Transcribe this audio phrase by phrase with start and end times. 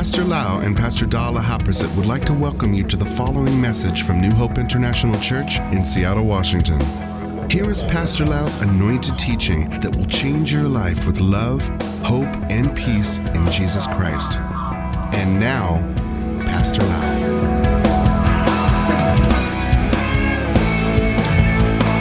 [0.00, 4.04] Pastor Lau and Pastor Dala Haprasit would like to welcome you to the following message
[4.04, 6.80] from New Hope International Church in Seattle, Washington.
[7.50, 11.68] Here is Pastor Lau's anointed teaching that will change your life with love,
[12.02, 14.38] hope, and peace in Jesus Christ.
[15.12, 15.76] And now,
[16.46, 17.16] Pastor Lau.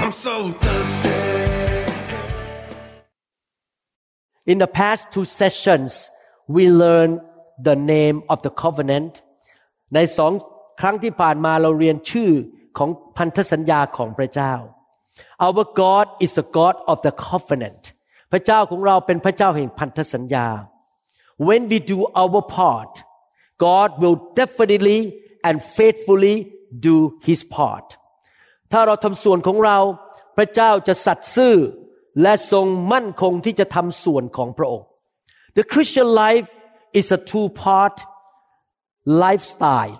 [0.05, 1.09] I'm so thirsty.
[4.45, 6.09] In the past two sessions,
[6.47, 7.19] we learned
[7.67, 9.13] the name of the covenant
[9.95, 10.31] ในสอง
[10.81, 12.31] ครั้งที่ผ่านมาเราเรียนชื่อ
[12.77, 14.53] ของพันธสัญญาของพระเจ้า
[15.45, 17.83] Our God is the God of the covenant
[18.31, 20.47] พระเจ้าของเราเป็นพระเจ้าแห่งพันธสัญญา
[21.47, 22.93] When we do our part
[23.65, 24.99] God will definitely
[25.47, 26.35] and faithfully
[26.87, 26.95] do
[27.27, 27.87] His part
[28.71, 29.77] ถ้าเราทำส่วนของเรา
[30.37, 31.55] พระเจ้าจะสัตย์ซื่อ
[32.21, 34.87] และทรงมั่นคงที่จะทำส่วนของพระองค์
[35.57, 36.49] The Christian life
[36.99, 37.95] is a two part
[39.23, 39.95] lifestyle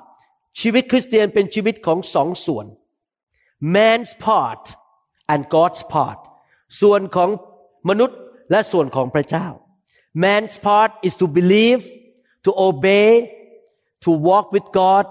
[0.60, 2.66] ชีวิตคริสเตียนเป็นชีวิตของสองส่วน
[3.76, 4.64] man's part
[5.31, 6.20] and God's part
[6.81, 7.30] ส่วนของ
[7.90, 8.20] มนุษย์
[8.52, 9.48] และส่วนของพระเจ้า
[10.23, 11.84] man's part is to believe
[12.46, 13.09] to obey
[14.03, 15.06] to walk with God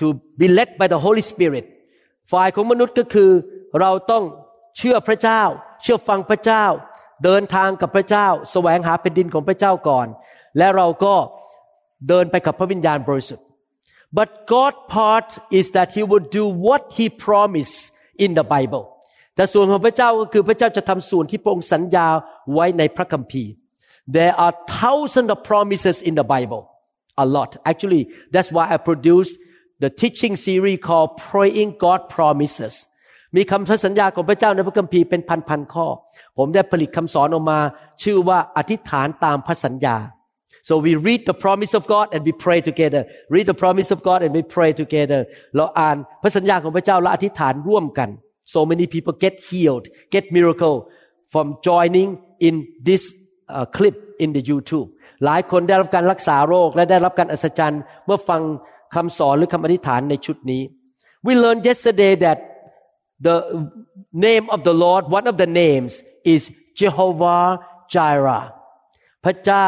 [0.00, 0.06] to
[0.40, 1.64] be led by the Holy Spirit
[2.32, 3.30] ฝ่ายของมนุษย์ก็คือ
[3.80, 4.24] เราต้อง
[4.78, 5.42] เชื่อพระเจ้า
[5.82, 6.64] เชื่อฟังพระเจ้า
[7.24, 10.06] เดินทางกับพระเจ้า แสวงหาแผ่นดินของพระเจ้าก่อน
[10.58, 11.14] และเราก็
[12.08, 13.46] เดินไปกับพระวิญญาณบริสุทธิ์
[14.18, 17.80] but God part is that He would do what He promised
[18.24, 18.84] in the Bible
[19.34, 22.06] แต่ส่วนของพระเจ้าก็คือพระเจ้าจะทำส่วนที่พระองค์สัญญา
[22.54, 23.50] ไว้ในพระคัมภีร์
[24.16, 26.62] there are thousands of promises in the Bible
[27.24, 29.34] a lot actually that's why I produced
[29.84, 32.74] the teaching series called praying God promises
[33.36, 35.86] มีคำสัญญาของพระเจ้าในพระคัมภีร์เป็นพันๆข้อ
[36.38, 37.58] ผมได้ผลิตคำสอนออกมา
[38.02, 39.96] ชื่อว่าอธิษฐานตามพระสัญญา
[40.67, 43.01] so we read the promise of God and we pray together
[43.35, 45.21] read the promise of God and we pray together
[45.55, 48.09] เราอ่านพระสัญญาของพระเจ้าและอธิษฐานร่วมกัน
[48.53, 50.77] so many people get healed get miracle
[51.33, 52.09] from joining
[52.47, 52.55] in
[52.87, 53.03] this
[53.55, 54.87] uh, clip in the YouTube
[55.25, 58.41] หลายคนได้รับการรักษาโรค และได้รับการอัศจรรย์เมื่อฟัง
[58.95, 60.61] คำสอนหรือคำอธิษฐานในชุดนี้
[61.25, 62.37] we learned yesterday that
[63.27, 63.37] the
[64.27, 65.93] name of the Lord one of the names
[66.33, 66.41] is
[66.79, 67.45] Jehovah
[67.93, 68.45] Jireh
[69.25, 69.67] พระเจ้า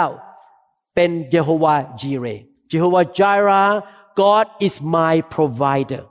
[0.97, 2.25] เป็นเยโฮวาจีเร
[2.71, 3.71] Jehovah Jireh
[4.21, 6.03] God is my provider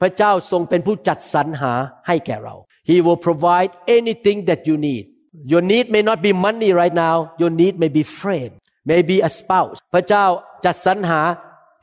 [0.00, 1.72] พระเจ้าทรงเป็นผู้จัดสรรหา
[2.06, 2.54] ให้แก่เรา
[2.90, 5.04] He will provide anything that you need
[5.52, 8.50] Your need may not be money right now Your need may be friend
[8.90, 10.24] maybe a spouse พระเจ้า
[10.64, 11.20] จัดสรรหา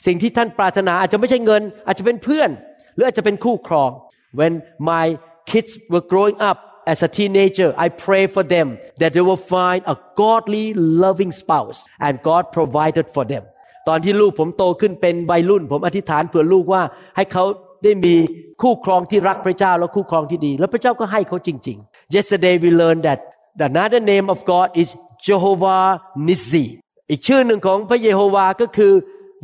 [0.06, 2.50] สิ่งที่ท่านปรารถนาอาจจะไม่ใช่เงิน อาจจะเป็นเพื่อน
[2.94, 3.92] หรืออาจจะเป็นคู่ครอง
[4.40, 4.54] When
[4.92, 5.06] my
[5.52, 6.58] kids were growing up
[6.93, 8.69] as a teenager I pray for them
[9.01, 10.67] that they will find a godly
[11.05, 13.45] loving spouse and God provided for them
[13.89, 16.83] ตอนที่ลูกผมโตขึ้นเป็นวัยรุ่น ผมอธิษฐานเผื่อลูกว่า
[17.17, 17.45] ให้เขา
[17.85, 18.15] ได้มี
[18.63, 23.21] คู่ครองที่รักพระเจ้าและคู่ครองที่ดี แล้วพระเจ้าก็ให้เขาจริงๆ Yesterday we learned that
[23.59, 24.89] the another name of God is
[25.27, 25.87] Jehovah
[26.27, 26.65] Nissi
[27.11, 28.93] อีกชื่อหนึ่งของพระเยโฮวาก็คือ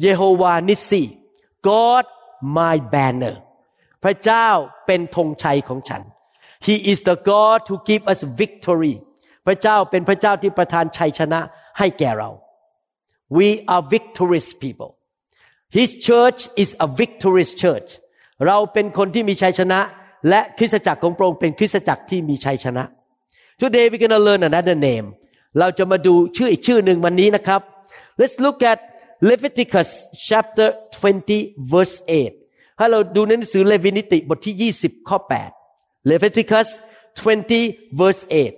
[0.02, 1.02] เยโฮวานิสี
[1.68, 2.04] God
[2.56, 3.36] my banner
[4.04, 4.48] พระเจ้า
[4.86, 6.02] เป็นธงชัยของฉัน
[6.67, 8.95] He is the God who give us victory
[9.47, 11.39] พระเจ้าเป็นพระเจ้าที่ประทานชัยชนะ
[11.77, 12.29] ให้แก่เรา
[13.37, 14.91] We are victorious people
[15.77, 17.89] His church is a victorious church
[18.47, 19.79] เราเป็นคนที่มีชัยชนะ
[20.29, 22.83] และคริสตจักรของพระองค์เป็นคริสตจักรที่มีชัยชนะ
[23.61, 25.07] Today we're gonna learn another name
[25.59, 27.61] เราจะมาดูชื่ออีกชื่อหนึ่งวันนี้นะครับ
[28.19, 28.79] Let's look at
[29.29, 29.89] Leviticus
[30.29, 30.67] chapter
[31.01, 31.95] 20 verse
[32.39, 35.56] 8ให้เราดูในหนังสือเลวีนิติบทที่ 20 ข้อ 8
[36.11, 36.67] Leviticus
[37.15, 38.57] 20 verse 8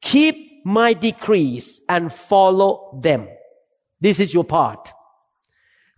[0.00, 0.36] Keep
[0.76, 2.72] my decrees and follow
[3.06, 3.22] them
[4.04, 4.82] This is your part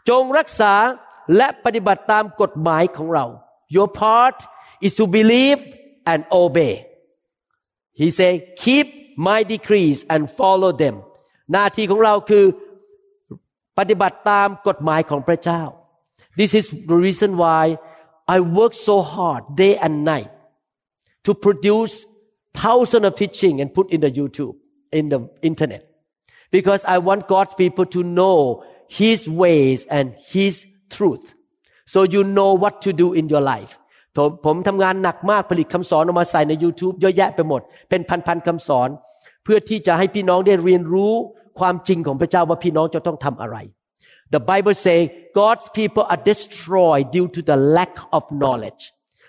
[0.08, 0.74] จงรักษา
[1.36, 3.26] และปฏิบัติตามกฎหมายของเรา
[3.76, 4.38] Your part
[4.86, 5.60] is to believe
[6.12, 6.74] and obey
[8.00, 8.32] He say
[8.64, 8.86] keep
[9.28, 10.96] my decrees and follow them
[11.52, 12.44] หน้าที่ของเราคือ
[13.78, 15.62] ปฏิบัติตามกฎหมายของพระเจ้า
[16.40, 17.62] This is the reason why
[18.34, 20.30] I work so hard day and night
[21.24, 22.06] to produce
[22.54, 24.54] thousands of teaching and put in the YouTube
[24.92, 25.82] in the internet
[26.50, 31.34] because I want God's people to know His ways and His truth
[31.86, 33.72] so you know what to do in your life
[34.16, 38.88] ผมผมทำงานหนักมากผลิตคำสอนออกมาใส่ใน YouTube เยอะแยะไปหมด เป็นพันๆคำสอน
[39.44, 41.12] เพื่อที่จะให้พี่น้องได้เรียนรู้
[41.58, 43.56] ความจริงของพระเจ้าว่าพี่น้องจะต้องทำอะไร
[44.34, 44.98] The Bible say
[45.40, 48.82] God's people are destroyed due to the lack of knowledge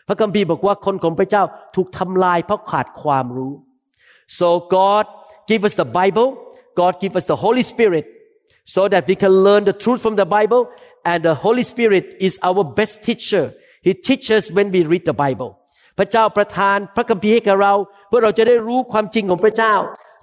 [0.09, 1.43] พระคัมภีร์บอกว่าคนของพระเจ้า
[1.77, 3.53] ถูกทำลายเพราะขาดความรู้
[4.39, 5.05] so God
[5.51, 6.29] give us the Bible
[6.81, 8.05] God give us the Holy Spirit
[8.75, 10.63] so that we can learn the truth from the Bible
[11.11, 13.45] and the Holy Spirit is our best teacher
[13.87, 15.51] He teaches when we read the Bible
[15.99, 17.75] พระเจ้าประทานพระคัมภีร์ให้แก่เรา
[18.09, 19.75] เพื่อเราจะได้รู้ความจริงของพระเจ้า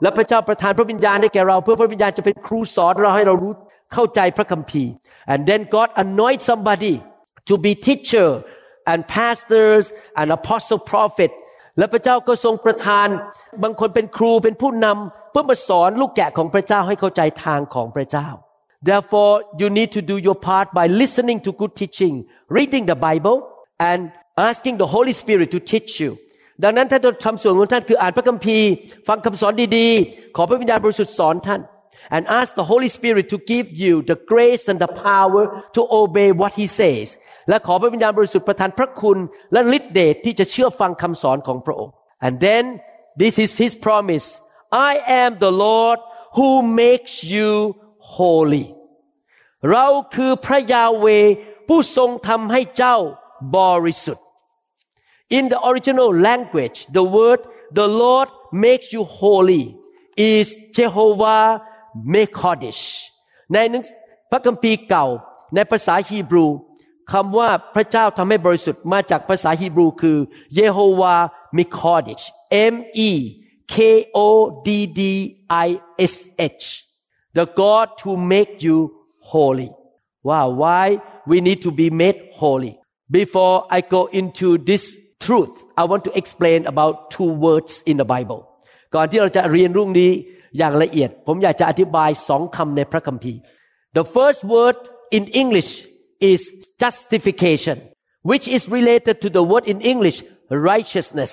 [0.01, 3.53] และพระเจ้าประทานพระวิญญาณให้แก่เรา เพื่อพระวิญญาณจะเป็นครูสอนเราให้เรารู้
[3.93, 4.91] เข้าใจพระคัมภีร์
[5.33, 6.93] and then God anoint somebody
[7.49, 8.27] to be teacher
[8.90, 9.84] and pastors
[10.20, 11.30] and apostle prophet
[11.78, 13.08] และพระเจ้าก็ทรงประทาน
[13.62, 18.28] บางคนเป็นครูเป็นผู้นำเพื่อมาสอนลูกแกะของพระเจ้าให้เข้าใจทางของพระเจ้า
[18.88, 22.14] Therefore you need to do your part by listening to good teaching
[22.58, 23.38] reading the Bible
[23.90, 24.00] and
[24.50, 26.12] asking the Holy Spirit to teach you
[26.62, 28.68] ดังนั้นท่านต้องทำส่วนของท่านคืออ่านพระคัมภีร์
[29.08, 31.60] ฟังคำสอนดีๆ ขอพระวิญญาณบริสุทธิ์สอนท่าน
[32.14, 35.42] and ask the Holy Spirit to give you the grace and the power
[35.76, 37.06] to obey what He says
[37.49, 39.17] และขอพระวิญญาณบริสุทธิ์ประทานพระคุณ
[39.53, 41.93] และฤทธิเดชที่จะเชื่อฟังคำสอนของพระองค์
[42.25, 42.63] and then
[43.21, 44.27] this is His promise
[44.89, 44.91] I
[45.21, 45.99] am the Lord
[46.37, 46.49] who
[46.81, 47.49] makes you
[48.17, 48.65] holy
[49.71, 51.05] เราคือพระยาเว
[51.67, 52.97] ผู้ทรงทำให้เจ้า
[53.57, 54.25] บริสุทธิ์
[55.37, 57.41] In the original language the word
[57.79, 58.29] the Lord
[58.65, 59.65] makes you holy
[60.33, 60.47] is
[60.77, 61.45] Jehovah
[62.13, 62.83] Mekodesh
[63.53, 63.83] ในหนัง
[64.31, 65.05] พระคัมภีร์เก่า
[65.55, 66.47] ในภาษาฮีบรู
[67.11, 70.17] คำว่าพระเจ้าทำให้บริสุทธิ์มาจากภาษาฮีบรูคือ
[70.57, 71.21] Yehovah
[71.57, 72.25] Mekodesh
[72.73, 72.75] M
[73.09, 73.11] E
[73.73, 73.75] K
[74.15, 74.29] O
[74.65, 74.69] D
[74.99, 75.01] D
[75.65, 75.67] I
[76.13, 76.15] S
[76.59, 76.63] H
[77.37, 78.77] the God who make you
[79.31, 79.69] holy
[80.29, 80.85] wow why
[81.29, 82.73] we need to be made holy
[83.19, 84.83] before I go into this
[85.25, 88.41] truth I want to explain about two words in the Bible
[88.95, 90.11] ก่อนที่เราจะเรียนรุ่งนี้
[90.57, 93.39] อย่างละเอียด ผมอยากจะอธิบายสองคำในพระคัมภีร์
[93.97, 94.77] the first word
[95.17, 95.71] in English
[96.31, 96.41] is
[96.82, 97.76] justification
[98.30, 100.18] which is related to the word in English
[100.70, 101.32] righteousness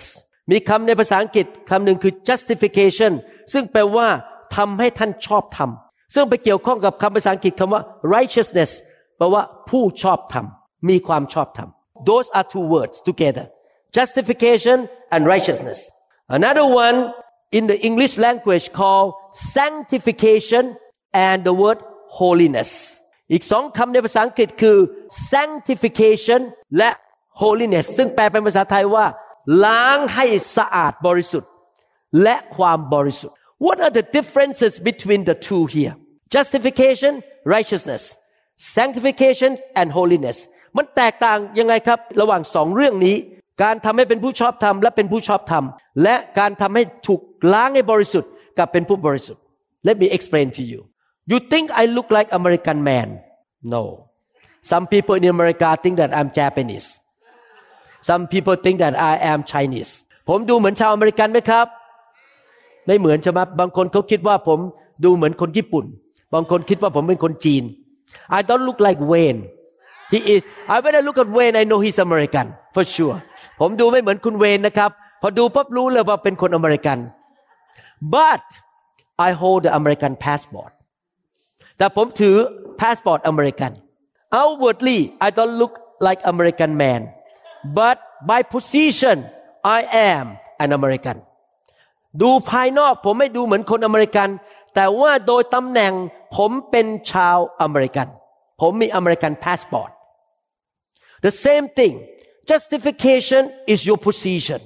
[0.51, 3.12] มีคำในภาษาอังกฤษคำหนึ่งคือ justification
[3.53, 4.07] ซึ่งแปลว่า
[4.56, 5.69] ทำให้ท่านชอบธรรม
[6.13, 7.81] ซึ่งไปเกี่ยวข้องกับคำภาษาอังกฤษคำว่า
[8.15, 8.71] righteousness
[9.17, 10.45] แปลว่าผู้ชอบธรรม
[10.89, 11.69] มีความชอบธรรม
[12.09, 13.45] those are two words together
[13.97, 14.77] justification
[15.13, 15.79] and righteousness
[16.38, 16.97] another one
[17.57, 19.09] in the English language called
[19.57, 20.63] sanctification
[21.27, 21.79] and the word
[22.19, 22.71] holiness
[23.32, 24.76] อีกสองคำในภาษาอังกฤษคือ
[25.32, 26.40] sanctification
[26.78, 26.90] และ
[27.42, 29.06] holiness ซึ่งแปลเป็นภาษาไทยว่า
[29.64, 31.50] ล้างให้สะอาดบริสุทธิ์
[32.22, 33.36] และความบริสุทธิ์
[33.66, 35.94] What are the differences between the two here
[36.36, 37.12] justification
[37.54, 38.02] righteousness
[38.76, 40.36] sanctification and holiness
[40.76, 43.16] มันแตกต่างยังไงครับ ระหว่างสองเรื่องนี้
[43.62, 45.64] การทำให้เป็นผู้ชอบธรรมและเป็นผู้ชอบธรรม
[46.02, 47.20] และการทำให้ถูก
[47.52, 49.42] ล้างให้บริสุทธิ์กับเป็นผู้บริสุทธิ์
[49.88, 50.80] Let me explain to you
[51.31, 53.08] You think I look like American man
[53.62, 53.82] No
[54.70, 56.88] Some people in America think that I'm Japanese
[58.08, 59.93] Some people think that I am Chinese
[60.28, 61.67] ผมดูเหมือนชาวอเมริกันไหมครับ
[62.87, 64.58] ไม่เหมือนใช่ไหมบางคนเขาคิดว่าผม
[65.05, 65.84] ดูเหมือนคนญี่ปุ่น
[66.34, 67.62] บางคนคิดว่าผมเป็นคนจีน
[68.37, 69.40] I don't look like Wayne
[70.12, 70.43] he is
[70.75, 73.16] I when I look at Wayne I know he's American for sure
[73.61, 74.90] ผมดูไม่เหมือนคุณเวนนะครับ
[75.23, 76.99] พอดูปั๊บรู้เลยว่าเป็นคนอเมริกัน
[78.14, 78.44] but
[79.26, 80.73] I hold the American passport
[81.80, 82.36] แต่ผมถือ
[82.80, 83.72] passport อเมริกัน
[84.40, 85.74] outwardly I don't look
[86.06, 87.00] like American man
[87.78, 87.96] but
[88.30, 89.16] by position
[89.78, 89.80] I
[90.12, 90.24] am
[90.64, 91.16] an American
[92.22, 94.28] ดูภายนอกผมไม่ดูเหมือนคนอเมริกัน
[94.74, 95.92] แต่ว่าโดยตำแหน่ง
[96.36, 98.08] ผมเป็นชาวอเมริกัน
[98.60, 99.90] ผมมีอเมริกันพาสปอร์ต
[101.26, 101.94] the same thing
[102.50, 104.60] justification is your position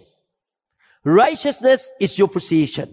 [1.21, 2.89] righteousness is your position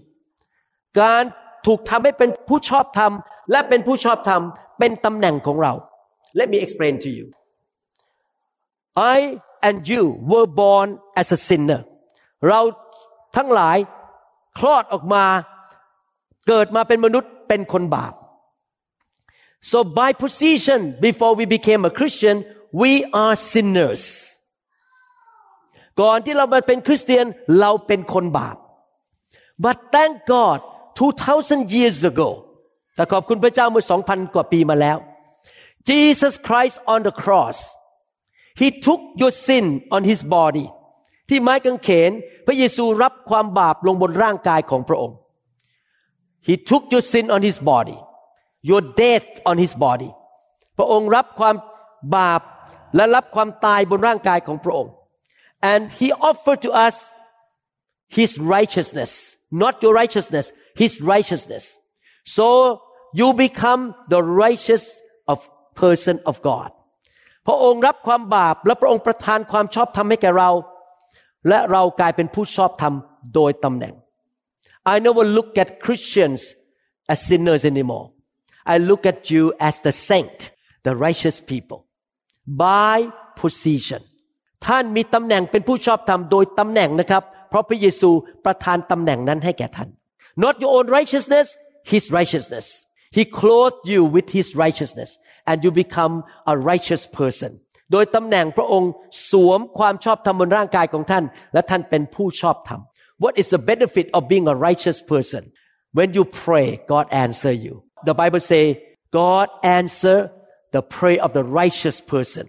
[0.99, 1.23] การ
[1.65, 3.11] ถูกทำให้เป็นผู้ชอบธรรม
[3.51, 4.41] และเป็นผู้ชอบธรรม
[4.79, 5.73] เป็นตำแหน่งของเรา
[6.39, 7.25] let me explain to you
[9.15, 9.17] I
[9.67, 10.89] and you were born
[11.21, 11.81] as a sinner
[12.47, 12.61] เรา
[13.37, 13.77] ทั้งหลาย
[14.57, 15.25] คลอดออกมา
[16.47, 18.13] เกิดมาเป็นมนุษย์เป็นคนบาป
[19.71, 22.37] so by position before we became a Christian
[22.81, 22.91] we
[23.23, 24.03] are sinners
[26.01, 27.25] ก่อนที่เรามาเป็นคริสเตียน
[27.59, 28.57] เราเป็นคนบาป
[29.63, 30.59] but thank God
[30.98, 32.28] 2,000 years ago
[32.94, 34.98] แต่ขอบคุณพระเจ้าเมื่อ 2,000 กว่าปีมาแล้ว
[35.88, 37.58] Jesus Christ on the cross
[38.60, 40.66] He took your sin on His body
[41.28, 42.10] ที่ไม้กางเขน
[42.46, 45.16] พระเยซูรับความบาปลงบนร่างกายของพระองค์
[46.46, 47.98] He took your sin on His body
[48.70, 50.10] your death on His body
[50.78, 51.56] พระองค์รับความ
[52.16, 52.42] บาป
[52.96, 54.92] และรับความตายบนร่างกายของพระองค์
[55.72, 56.96] and He offered to us
[58.18, 59.12] His righteousness
[59.62, 60.46] not your righteousness
[60.80, 61.64] His righteousness
[62.36, 62.46] so
[63.18, 63.82] you become
[64.12, 64.84] the righteous
[65.32, 65.38] of
[65.82, 66.70] person of God
[67.46, 70.50] พระองค์รับความบาปและพระองค์ประทานความชอบธรรมให้แก่เรา
[71.48, 72.94] และเรากลายเป็นผู้ชอบธรรม
[73.34, 73.94] โดยตำแหน่ง
[74.92, 76.40] I never look at Christians
[77.12, 78.06] as sinners anymore
[78.72, 80.38] I look at you as the saint
[80.86, 81.80] the righteous people
[82.64, 82.96] by
[83.42, 84.02] position
[84.66, 88.10] ท่านมีตำแหน่งเป็นผู้ชอบธรรมโดยตำแหน่งนะครับ เพราะพระเยซู
[88.44, 89.88] ประทานตำแหน่งนั้นให้แก่ท่าน
[90.44, 91.46] not your own righteousness
[91.92, 92.66] his righteousness
[93.16, 95.10] he clothed you with his righteousness
[95.48, 96.14] and you become
[96.52, 97.52] a righteous person
[97.92, 98.90] โดยตำแหน่งพระองค์
[99.30, 102.80] สวมความชอบธรรมบนร่างกายของท่าน และท่านเป็นผู้ชอบธรรม
[103.22, 105.42] What is the benefit of being a righteous person
[105.98, 107.74] when you pray God answer you
[108.08, 108.64] the Bible say
[109.20, 109.46] God
[109.80, 110.18] answer
[110.74, 112.44] the prayer of the righteous person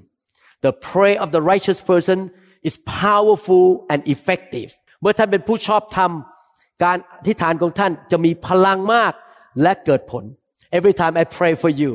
[0.65, 2.19] the prayer of the righteous person
[2.69, 4.69] is powerful and effective
[5.01, 6.11] เมื่อท่านเป็นผู้ชอบธรรม
[6.84, 9.12] การอธิษฐานของท่านจะมีพลังมาก
[9.62, 10.24] และเกิดผล
[10.76, 11.92] every time I pray for you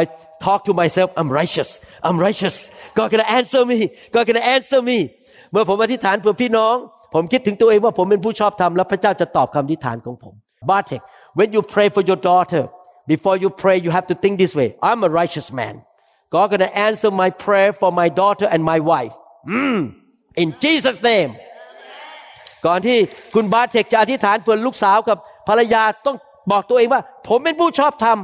[0.00, 0.02] I
[0.44, 1.70] talk to myself I'm righteous
[2.06, 2.56] I'm righteous
[2.96, 3.78] God gonna answer me
[4.14, 4.98] God gonna answer me
[5.52, 6.76] เมื่อผมอธิษฐานเพื่อพี่น้อง
[7.14, 10.34] ผมคิดถึงตัวเองว่าผมเป็นผู้ชอบธรรมและพระเจ้าจะตอบคำอธิษฐานของผม
[10.70, 11.02] Bartek
[11.38, 12.62] when you pray for your daughter
[13.12, 15.74] before you pray you have to think this way I'm a righteous man
[16.34, 19.14] God gonna answer my prayer for my daughter and my wife
[19.56, 19.82] mm,
[20.42, 21.30] in Jesus name
[22.66, 22.98] ก่อนที่
[23.34, 25.18] คุณบาเทกจะอธิษฐานเพื่อลูกสาวกับ
[25.48, 26.16] ภรรยาต้อง
[26.50, 28.18] บอกตัวเองว่า ผมเป็นผู้ชอบธรรม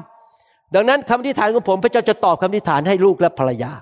[0.75, 3.73] ดังนั้นคำอธิษฐานของผมพระเจ้าจะตอบคำอธิษฐานให้ลูกและภรรยา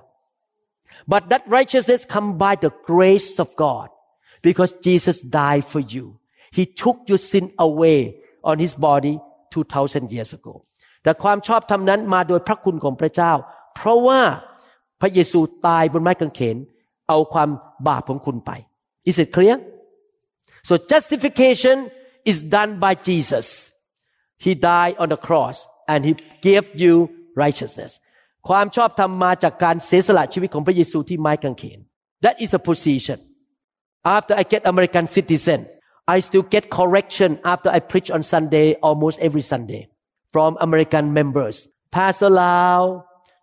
[1.12, 3.86] but that righteousness come by the grace of God
[4.46, 6.04] because Jesus died for you
[6.58, 8.00] He took your sin away
[8.50, 9.14] on His body
[9.52, 10.54] 2,000 years ago
[11.02, 13.32] แต่ความชอบธรรมนั้นมาโดยพระคุณของพระเจ้า
[13.76, 14.20] เพราะว่า
[15.00, 16.56] พระเยซูตายบนไม้กางเขน
[17.08, 17.48] เอาความ
[17.88, 18.50] บาปของคุณไป
[19.10, 19.56] Is it clear
[20.67, 21.91] So justification
[22.25, 23.71] is done by Jesus
[24.37, 26.13] He died on the cross and He
[26.47, 26.93] gave you
[27.43, 27.91] righteousness
[28.49, 31.79] ความชอบธรรมมาจากการเสียสละชีวิตของพระเยซูที่ไม้กางเขน
[32.23, 33.19] That is a position
[34.15, 35.59] After I get American citizen
[36.15, 39.81] I still get correction after I preach on Sunday almost every Sunday
[40.33, 41.55] from American members
[41.97, 42.81] Pastor Lau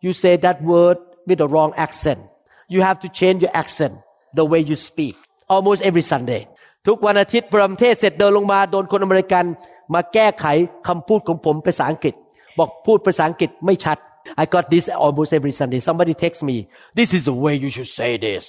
[0.05, 2.21] you say that word with the wrong accent
[2.73, 3.95] you have to change your accent
[4.39, 5.17] the way you speak
[5.55, 6.43] almost every Sunday
[6.88, 9.46] ทุกวันอาทิตย์พรมเทศเสร็จเดินลงมาโดนคนอเมริกัน
[9.94, 10.46] มาแก้ไข
[10.88, 12.14] คำพูดของผมภาษาอังกฤษ
[12.58, 13.98] บอกพูดภาษาอังกฤษไม่ชัด
[14.42, 16.58] I got this almost every Sunday somebody text me
[16.98, 18.46] this is the way you should say this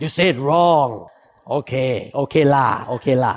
[0.00, 0.90] you say it wrong
[1.58, 3.34] okay okay la okay la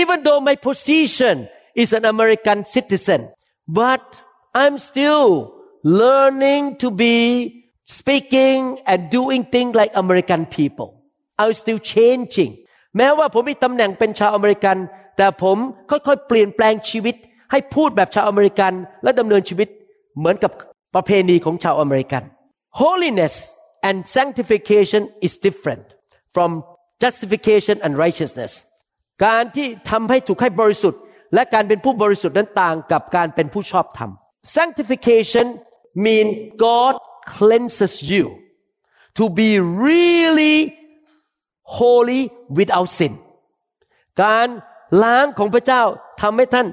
[0.00, 1.36] even though my position
[1.82, 3.20] is an American citizen
[3.80, 4.04] but
[4.54, 5.28] I'm still
[5.82, 7.57] learning to be
[7.99, 8.59] speaking
[8.91, 10.89] and doing things like American people
[11.41, 12.51] I'm still changing
[12.97, 14.77] แม้ว่าผมมีตำแหน่งเป็นชาวอเมริกัน
[15.17, 15.57] แต่ผม
[15.89, 17.15] ค่อยๆ เปลี่ยนแปลงชีวิต
[17.51, 19.69] ให้พูดแบบชาวอเมริกัน และดำเนินชีวิต
[20.17, 20.51] เหมือนกับ
[20.95, 22.23] ประเพณีของชาวอเมริกัน
[22.81, 23.35] holiness
[23.87, 25.85] and sanctification is different
[26.35, 26.51] from
[27.03, 28.51] justification and righteousness
[29.25, 31.01] การที่ทำให้ถูกให้บริสุทธิ์
[31.33, 34.11] และการเป็นผู้บริสุทธิ์นั้นต่างกับการเป็นผู้ชอบธรรม
[34.57, 35.47] sanctification
[36.05, 36.27] mean
[36.63, 36.93] God
[37.35, 38.25] cleanses you
[39.17, 40.57] to be really
[41.77, 42.21] holy
[42.57, 43.13] without sin
[44.23, 44.47] การ
[45.03, 45.83] ล้างของพระเจ้า
[46.21, 46.67] ทำให้ท่าน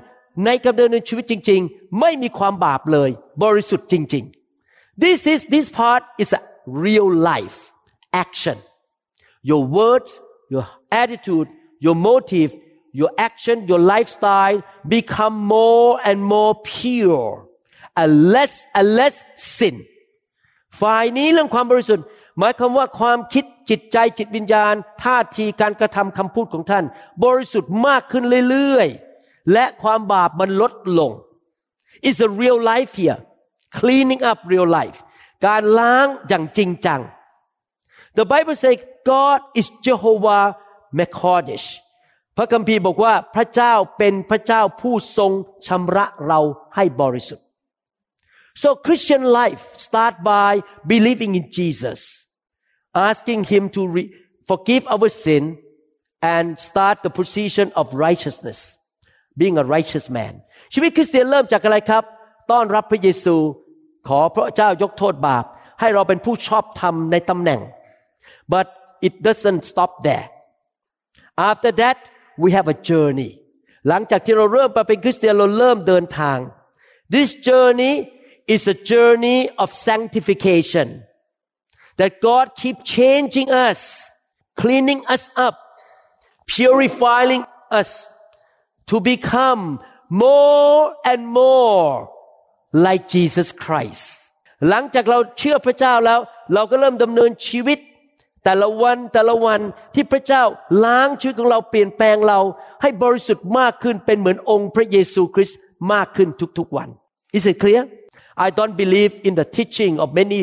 [0.44, 3.10] ในการดำเนินชีวิตจริง ๆ ไม่มีความบาปเลย
[3.42, 4.24] บริสุทธิ์จริง
[4.62, 6.42] ๆ this is this part is a
[6.84, 7.58] real life
[8.24, 8.58] action
[9.50, 10.10] your words
[10.52, 10.66] your
[11.02, 11.48] attitude
[11.84, 12.50] your motive
[13.00, 14.58] your action your lifestyle
[14.96, 17.30] become more and more pure
[18.00, 19.14] and less and less
[19.56, 19.74] sin
[20.81, 22.05] ฝ่ายนี้เรื่องความบริสุทธิ์
[22.39, 26.85] หมายความว่าความคิดจิตใจจิตวิญญาณ ท่าทีการกระทำคำพูดของท่าน
[27.25, 31.11] บริสุทธิ์มากขึ้นเรื่อยๆ และความบาปมันลดลง
[32.07, 33.19] It's a real life here
[33.77, 34.97] cleaning up real life
[35.45, 37.01] การล้างอย่างจริงจัง
[38.17, 38.77] The Bible says
[39.11, 40.45] God is Jehovah
[40.97, 41.67] Mekodesh
[42.37, 45.31] พระคัมภีร์บอกว่าพระเจ้าเป็นพระเจ้าผู้ทรง
[45.67, 46.39] ชำระเรา
[46.75, 47.44] ให้บริสุทธิ์
[48.62, 50.52] So Christian life start by
[50.92, 52.00] believing in Jesus
[52.94, 54.12] asking him to re-
[54.50, 55.58] forgive our sin
[56.34, 58.76] and start the position of righteousness
[59.40, 60.32] being a righteous man
[60.74, 62.04] ชีวิตคริสเตียนเริ่มจากอะไรครับ
[62.50, 63.36] ต้อนรับพระเยซู
[64.08, 65.44] ขอพระเจ้ายกโทษบาป
[65.80, 67.60] ให้เราเป็นผู้ชอบธรรมในตำแหน่ง
[68.52, 68.66] but
[69.06, 70.26] it doesn't stop there
[71.50, 71.98] after that
[72.42, 73.30] we have a journey
[73.88, 76.38] หลังจากที่เราเริ่มมาเป็นคริสเตียนเราเริ่มเดินทาง
[77.14, 77.94] this journey
[78.47, 80.87] is a journey of sanctification
[81.99, 83.79] that God keep changing us
[84.61, 85.55] cleaning us up
[86.47, 87.43] purifying
[87.79, 88.07] us
[88.89, 92.09] to become more and more
[92.85, 94.05] like Jesus Christ
[94.69, 96.19] หลังจากเราเชื่อพระเจ้าแล้ว
[96.53, 97.79] เราก็เริ่มดำเนินชีวิต
[98.43, 99.61] แต่ละวันแต่ละวัน
[99.95, 100.43] ที่พระเจ้า
[100.85, 102.39] ล้างชีวิตของเราเปลี่ยนแปลงเรา
[102.81, 105.59] ให้บริสุทธิ์มากขึ้นเป็นเหมือนองค์พระเยซูคริสต์
[105.93, 106.89] มากขึ้นทุกๆวัน
[107.37, 107.83] Is it clear
[108.36, 110.40] I don't believe in the teaching of many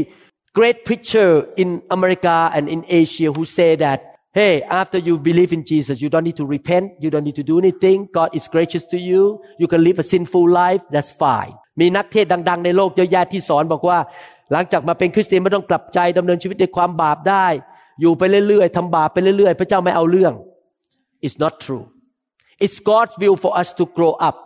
[0.54, 4.00] great preacher in America and in Asia who say that
[4.34, 7.44] hey after you believe in Jesus you don't need to repent you don't need to
[7.52, 9.22] do anything God is gracious to you
[9.62, 14.00] you can live a sinful life that's fine มีนักเทศดังๆ ในโลกเยอะแยะที่สอนบอกว่า
[14.52, 17.48] หลังจากมาเป็นคริสเตียนไม่ต้องกลับใจดำเนินชีวิตในความบาปได้
[18.02, 20.34] อยู่ไปเรื่อยๆทำบาปไปเรื่อยๆ พระเจ้าไม่เอาเรื่อง
[21.26, 21.86] it's not true
[22.64, 24.38] it's God's will for us to grow up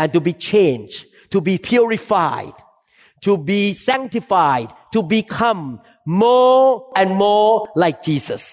[0.00, 0.98] and to be changed
[1.34, 2.56] to be purified
[3.25, 5.61] to be sanctified to become
[6.23, 6.65] more
[6.99, 7.51] and more
[7.81, 8.43] like Jesus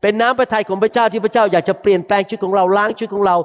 [0.00, 3.36] เป็นน้ำพระทัยของพระเจ้าที่พระเจ้าอยากจะเปลี่ยนแปลงชีวิตของเราล้างชีวิตของเรา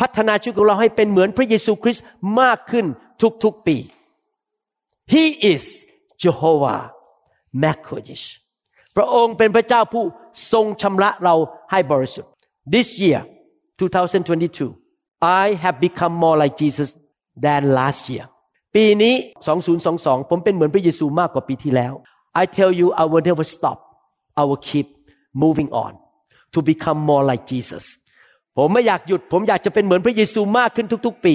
[0.00, 2.04] พัฒนาชีวิตของเราให้เป็นเหมือนพระเยซูคริสต์
[2.40, 2.86] มากขึ้น
[3.44, 3.76] ทุกๆปี
[5.12, 5.64] He is
[6.22, 6.82] Jehovah
[7.62, 8.26] Makodesh
[8.96, 10.04] พระองค์เป็นพระเจ้าผู้
[10.52, 11.34] ทรงชำระเรา
[11.70, 12.32] ให้บริสุทธิ์
[12.74, 13.20] This year
[13.78, 16.88] 2022 I have become more like Jesus
[17.44, 18.24] than last year
[18.74, 19.14] ปีนี้
[19.72, 21.92] 2022 ผมเป็นเหมือนพระเยซูมากกว่าปีที่แล้ว
[22.42, 23.78] I tell you I will never stop
[24.40, 24.86] I will keep
[25.42, 25.92] moving on
[26.54, 27.84] to become more like Jesus
[28.56, 31.34] ผมไม่อยากหยุด ผมอยากจะเป็นเหมือนพระเยซูมากขึ้นทุก ๆ ปี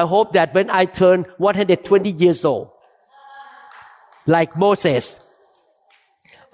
[0.00, 2.66] I hope that when I turn 120 years old
[4.34, 5.04] like Moses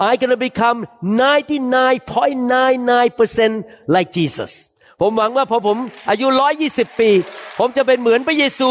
[0.07, 4.53] I'm gonna become 99.99% like Jesus
[5.01, 5.77] ผมหวังว่าพอผม
[6.11, 6.27] อายุ
[6.65, 7.11] 120 ปี
[7.59, 8.71] ผมจะเป็นเหมือนพระเยซู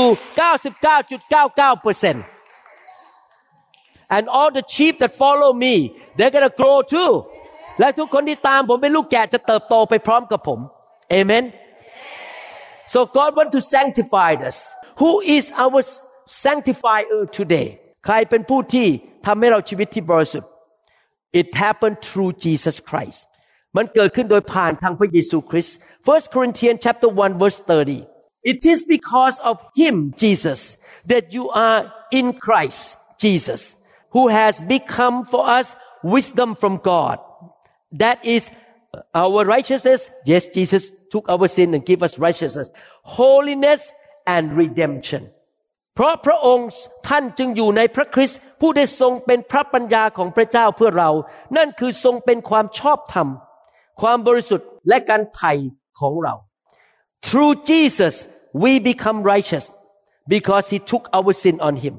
[1.21, 5.73] 99.99% and all the sheep that follow me
[6.17, 7.11] they're gonna grow too
[7.79, 10.59] และทุกคนที่ตามผมเป็นลูกแกะจะเติบโตไปพร้อมกับผม
[11.19, 11.45] Amen
[12.93, 14.57] so God want to sanctify us
[15.01, 15.81] who is our
[16.45, 17.67] sanctifier today
[18.05, 18.87] ใครเป็นผู้ที่
[19.25, 20.49] ทำให้เราชีวิตที่บริสุทธิ์
[21.39, 23.19] It happened through Jesus Christ
[23.76, 28.06] มันเกิดขึ้นโดยผ่านทางพระเยซูคริสต์ First Corinthians chapter 1 verse 30
[28.52, 30.60] It is because of him Jesus
[31.10, 31.80] that you are
[32.18, 32.82] in Christ
[33.24, 33.62] Jesus
[34.14, 35.66] who has become for us
[36.02, 37.16] wisdom from God
[38.02, 38.42] that is
[39.24, 40.00] our righteousness
[40.30, 42.68] yes Jesus took our sin and give us righteousness
[43.18, 43.80] holiness
[44.34, 45.22] and redemption
[45.94, 46.68] เพราะพระองค์
[47.08, 51.10] ท่านจึงอยู่ในพระคริสต์ผู้ได้ทรงเป็นพระปัญญาของพระเจ้าเพื่อเรา
[51.56, 53.28] นั่นคือทรงเป็นความชอบธรรม
[54.01, 55.53] ความบริสุทธิ์และการไถ่
[55.99, 56.33] ของเรา
[57.27, 58.15] Through Jesus
[58.63, 59.65] we become righteous
[60.33, 61.95] because he took our sin on him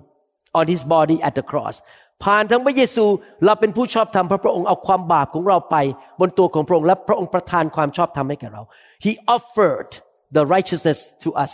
[0.59, 1.77] on his body at the cross
[2.25, 3.05] ผ่านทั้งพระเยซู
[3.45, 5.77] เราเป็นผู้ชอบธรรมพระพระองค์เอาความบาปของเราไป
[6.21, 8.63] บนตัวของพระองค์และพระองค์ประทานความชอบธรรมให้แก่เรา
[9.05, 9.91] He offered
[10.37, 11.53] the righteousness to us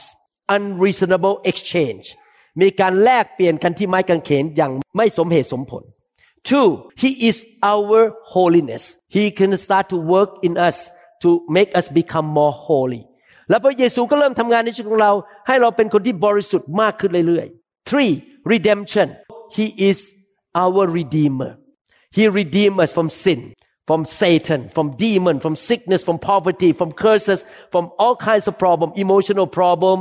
[0.57, 2.05] unreasonable exchange
[2.61, 5.83] มีการแลกเปลี่ยนกันที่ไม้กางเขนอย่างไม่สมเหตุสมผล
[6.50, 6.70] Two
[7.02, 7.38] He is
[7.72, 8.00] our
[8.36, 8.84] holiness
[9.16, 10.78] He can start to work in us
[11.24, 13.02] to make us become more holy
[13.50, 15.14] และพระเยซูก็เริ่มทำงานในชีวิตของเรา
[15.48, 18.14] ให้เราเป็นคนที่บริสุทธิ์มากขึ้นเรื่อยๆ Three
[18.54, 19.08] redemption
[19.58, 19.98] He is
[20.64, 21.52] our redeemer
[22.16, 23.40] He redeemed us from sin
[23.90, 27.40] from Satan from demon from sickness from poverty from curses
[27.74, 29.98] from all kinds of problem emotional problem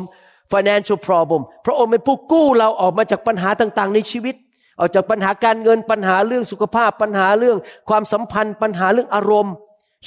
[0.55, 4.35] financial problem พระองค์เป็นผู้กู้เราออกมาจากปัญหาต่างๆ ในชีวิต
[4.80, 7.58] ออกจากปัญหาการเงินปัญหาเรื่องสุขภาพปัญหาเรื่อง
[7.90, 9.56] ความสัมพันธ์ ปัญหาเรื่องอารมณ์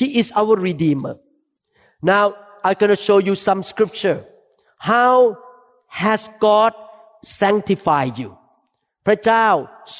[0.00, 1.14] He is our redeemer
[2.12, 2.24] now
[2.64, 4.18] I'm going to show you some scripture
[4.92, 5.14] how
[6.02, 6.72] has God
[7.40, 8.30] sanctified you
[9.06, 9.46] พระเจ้า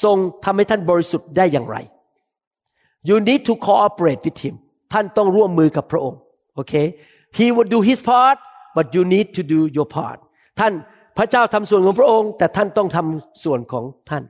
[0.02, 1.76] ทรงทำให้ท่านบริสุทธิ์ได้อย่างไร
[3.08, 4.54] you need to cooperate with him
[4.92, 6.20] ท่านต้องร่วมมือกับพระองค์
[6.54, 6.74] โอเค
[7.38, 8.38] he will do his part
[8.76, 10.18] but you need to do your part
[10.60, 10.72] ท่าน
[11.18, 14.22] พระเจ้าทำส่วนของพระองค์ แต่ท่านต้องทำส่วนของท่าน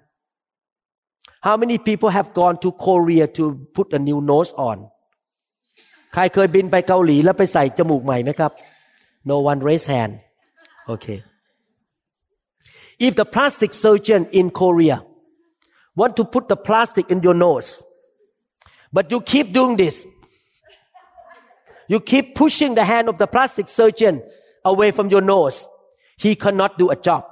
[1.48, 3.44] How many people have gone to Korea to
[3.76, 4.78] put a new nose on
[6.14, 8.52] ใครเคยบินไปเกาหลีแล้วไปใส่จมูกใหม่ไหมครับ
[9.32, 10.14] No one raise hand
[10.94, 11.20] Okay
[13.06, 14.98] If the plastic surgeon in Korea
[16.00, 17.70] want to put the plastic in your nose
[18.96, 19.96] but you keep doing this
[21.92, 24.16] you keep pushing the hand of the plastic surgeon
[24.72, 25.58] away from your nose
[26.24, 27.24] he cannot do a job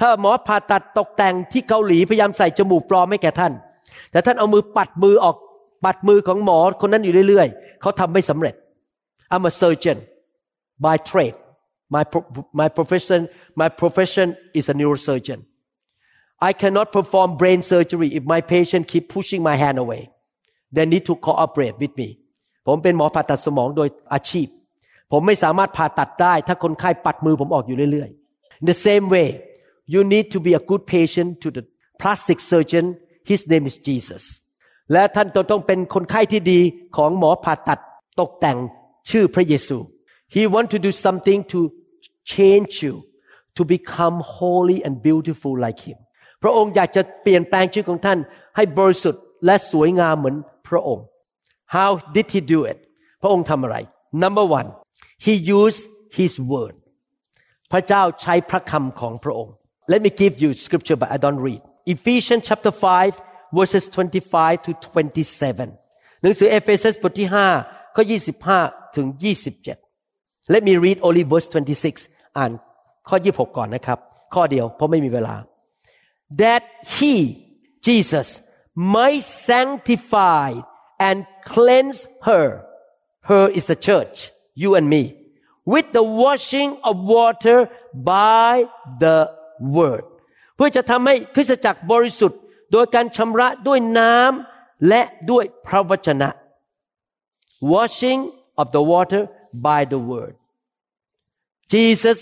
[0.00, 3.52] ถ้าหมอผ่าตัดตกแต่งที่เกาหลีพยายามใส่จมูกปลอมให้แก่ท่าน
[4.10, 5.36] แต่ท่านเอามือปัดมือออก
[5.84, 8.54] ปัดมือของหมอคนนั้นอยู่เรื่อยๆ เขาทำไม่สำเร็จ
[9.32, 9.98] I'm a surgeon
[10.84, 11.36] by trade
[11.94, 12.02] my
[12.60, 13.20] my profession
[13.60, 15.40] my profession is a neurosurgeon
[16.48, 20.02] I cannot perform brain surgery if my patient keep pushing my hand away
[20.74, 22.08] they need to cooperate with me
[22.66, 24.48] ผมเป็นหมอผ่าตัดสมองโดยอาชีพ
[25.12, 29.28] ผมไม่สามารถผ่าตัดได้ ถ้าคนไข้ปัดมือผมออกอยู่เรื่อยๆ In the same way
[29.93, 31.63] you need to be a good patient to the
[32.01, 32.85] plastic surgeon
[33.29, 34.23] his name is Jesus
[34.91, 36.59] และท่านจะต้องเป็นคนไข้ที่ดี
[36.95, 37.79] ของหมอผ่าตัด
[38.19, 38.57] ตกแต่ง
[39.09, 39.77] ชื่อพระเยซู
[40.35, 41.59] He want to do something to
[42.33, 42.93] change you
[43.57, 45.99] to become holy and beautiful like him
[46.43, 48.19] พระองค์อยากจะเปลี่ยนแปลงชีวิตของท่าน
[48.55, 50.35] ให้บริสุทธิ์และสวยงามเหมือน
[50.67, 51.05] พระองค์
[51.75, 52.77] How did he do it
[53.21, 53.77] พระองค์ทำอะไร
[54.23, 54.69] Number one
[55.25, 55.83] he used
[56.17, 56.75] his word
[57.71, 59.53] พระเจ้าใช้พระคำของพระองค์
[59.91, 61.61] Let me give you scripture but I don't read
[61.95, 63.21] Ephesians chapter 5
[63.57, 67.29] verses 25 to 27หนังสือเอเฟซัสบทที่
[67.61, 68.03] 5ข้อ
[68.51, 69.07] 25 ถึง
[69.83, 71.47] 27 Let me read only verse
[71.91, 72.51] 26 อ่าน
[73.07, 73.99] ข้อ 26 ก่อนนะครับ
[74.33, 75.35] ข้อเดียวเพราะไม่มีเวลา
[76.41, 76.63] That
[76.95, 77.13] he
[77.87, 78.27] Jesus
[78.95, 80.49] might sanctify
[81.07, 81.17] and
[81.53, 82.45] cleanse her
[83.29, 84.15] her is the church
[84.61, 85.03] you and me
[85.73, 87.57] with the washing of water
[87.93, 88.51] by
[89.03, 89.17] the
[89.76, 90.04] word
[90.56, 92.40] เพื่อจะทำให้คริสตจักรบริสุทธิ์
[92.72, 96.30] โดยการชำระด้วยน้ำและด้วยพระวจนะ
[97.72, 98.20] washing
[98.60, 99.22] of the water
[99.66, 100.34] by the word
[101.72, 102.18] Jesus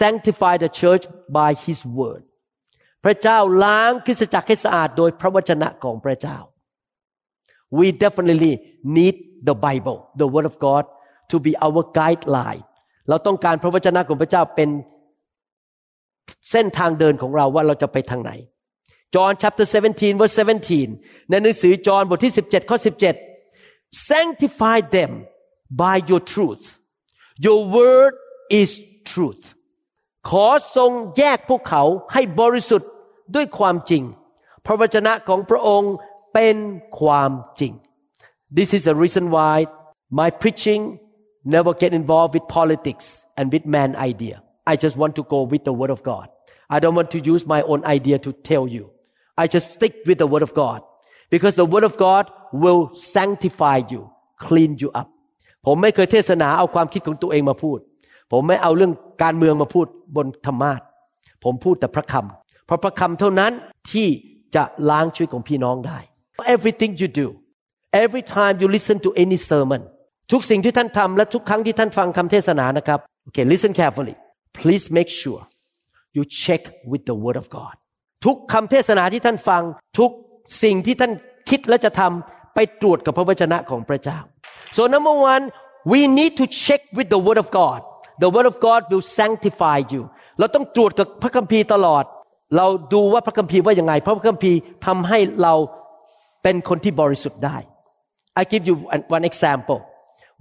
[0.00, 1.04] sanctified the church
[1.38, 2.22] by his word
[3.04, 6.38] พระเจ้าล้างคริสตจักรให้สะอาดโดยพระวจนะของพระเจ้า
[7.78, 8.54] we definitely
[8.96, 9.14] need
[9.48, 10.84] the Bible the word of God
[11.30, 12.64] to be our guideline
[13.08, 14.68] เราต้องการพระวจนะของพระเจ้าเป็น
[16.50, 18.32] เส้นทางเดินของเราว่าเราจะไปทางไหน
[19.14, 20.34] John chapter 17 verse
[20.80, 22.78] 17 ในหนังสือจอห์นบทที่ 17 ข้อ
[23.40, 25.12] 17 sanctify them
[25.82, 26.64] by your truth
[27.44, 28.14] your word
[28.60, 28.70] is
[29.10, 29.44] truth
[30.28, 31.82] ขอทรงแยกพวกเขา
[32.12, 32.90] ให้บริสุทธิ์
[33.34, 34.02] ด้วยความจริง
[34.66, 35.94] พระวจนะของพระองค์
[36.34, 36.56] เป็น
[37.00, 37.72] ความจริง
[38.58, 39.54] This is the reason why
[40.20, 40.82] my preaching
[41.54, 43.06] never get involved with politics
[43.38, 44.36] and with man idea
[44.71, 46.27] I just want to go with the word of God
[46.75, 48.85] I don't want to use my own idea to tell you
[49.41, 50.79] I just stick with the word of God
[51.33, 52.23] because the word of God
[52.63, 52.81] will
[53.15, 54.01] sanctify you
[54.47, 55.09] clean you up
[55.65, 57.79] ผมไม่เคยเทศนาเอาความคิดของตัวเองมาพูด
[58.31, 58.91] ผมไม่เอาเรื่อง
[59.23, 60.81] การเมืองมาพูดบนธรรมาท
[61.43, 63.51] ผมพูดแต่พระคำเพราะพระคำเท่านั้น
[63.91, 64.07] ที่
[64.55, 65.99] จะล้างชีวิตของพี่น้องได้
[66.55, 67.27] everything you do
[68.03, 69.81] every time you listen to any sermon
[70.31, 74.15] ทุกสิ่งที่ท่านทำและทุกครั้งที่ท่านฟังคำเทศนานะครับ okay listen carefully
[74.59, 75.41] please make sure
[76.17, 77.75] you check with the word of God
[78.25, 79.61] ทุกคำเทศนาที่ท่านฟัง
[79.99, 80.11] ทุก
[80.63, 81.11] สิ่งที่ท่าน
[81.49, 84.19] คิดและจะทำไปตรวจกับพระวจนะของพระเจ้า
[84.75, 85.43] so number one
[85.91, 87.79] we need to check with the word of God
[88.23, 90.03] the word of God will sanctify you
[90.39, 92.03] เราต้องตรวจกับพระคัมภีร์ตลอด
[92.57, 95.53] เราดูว่าพระคัมภีร์ว่าอย่างไงพระคัมภีร์ทำให้เรา
[96.43, 97.57] เป็นคนที่บริสุทธิ์ได้
[98.41, 98.75] I give you
[99.15, 99.79] one example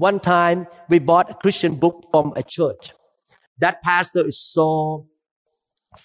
[0.09, 0.59] one time
[0.91, 2.85] we bought a Christian book from a church
[3.63, 4.69] that pastor is so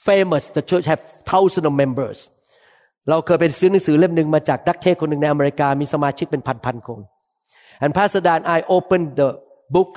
[0.08, 2.18] famous the church have thousands of members
[3.10, 7.00] เราเคยไปซื้อหนังสือเล่มหนึ่งมาจากนักเทศคนหนึ่งในอเมริกามีสมาชิกเป็นพันๆคน
[7.84, 9.30] and Pastor Dan I opened the
[9.76, 9.92] book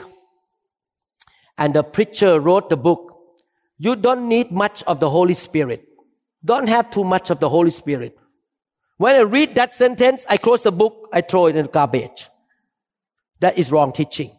[1.63, 3.03] and the preacher wrote the book
[3.85, 5.81] you don't need much of the Holy Spirit
[6.51, 8.13] don't have too much of the Holy Spirit
[9.03, 12.21] when I read that sentence I close the book I throw it in the garbage
[13.43, 14.31] that is wrong teaching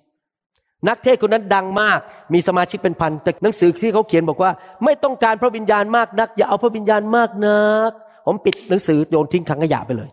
[0.89, 1.99] นักเทศคนนั้นดังมาก
[2.33, 4.51] มีสมาชิกเป็นพัน แต่หนังสือที่เขาเขียนบอกว่า
[4.85, 7.91] ไม่ต้องการพระวิญญาณมากนัก อย่าเอาพระวิญญาณมากนัก
[8.27, 10.11] ผมปิดหนังสือโยนทิ้งถังขยะไปเลย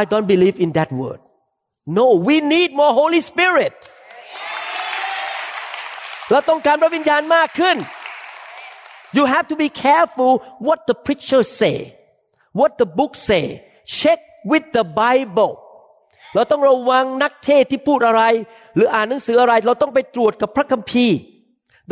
[0.00, 1.20] I don't believe in that word
[1.98, 3.74] no we need more Holy Spirit
[6.30, 7.76] เราต้องการพระวิญญาณมากขึ้น
[9.16, 10.32] you have to be careful
[10.66, 11.76] what the preacher say
[12.58, 13.44] what the book say
[14.00, 15.52] check with the Bible
[16.34, 18.22] เราต้องระวังนักเทศที่พูดอะไร
[18.74, 21.16] หรืออ่านหนังสืออะไร เราต้องไปตรวจกับพระคัมภีร์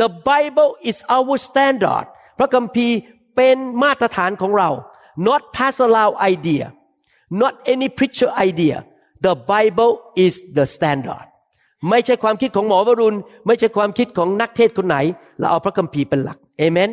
[0.01, 2.05] The Bible is our standard
[2.39, 2.95] พระคัมภีร์
[3.35, 4.69] เป็นมาตรฐานของเรา
[5.27, 6.65] not pastor Lau idea
[7.41, 8.77] not any preacher idea
[9.25, 9.93] the Bible
[10.25, 11.27] is the standard
[11.89, 13.17] ไม่ใช่ความคิดของหมอวรุณ
[13.47, 14.97] ไม่ใช่ความคิดของนักเทศคนไหน
[15.39, 16.91] เราเอาพระคัมภีร์เป็นหลัก Amen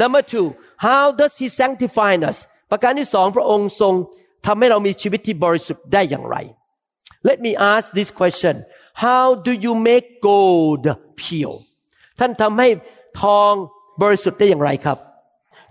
[0.00, 0.46] Number two
[0.86, 2.38] how does he sanctify us
[2.70, 3.94] ประการที่สองพระองค์ทรง
[4.46, 6.36] ทำให้เรามีชีวิตที่บริสุทธิ์ได้อย่างไร
[7.28, 8.54] Let me ask this question
[9.04, 10.84] How do you make gold
[11.20, 11.58] pure
[12.20, 12.68] ท่านทำให้
[13.22, 13.52] ทอง
[14.02, 14.98] บริสุทธิ์ได้อย่างไรครับ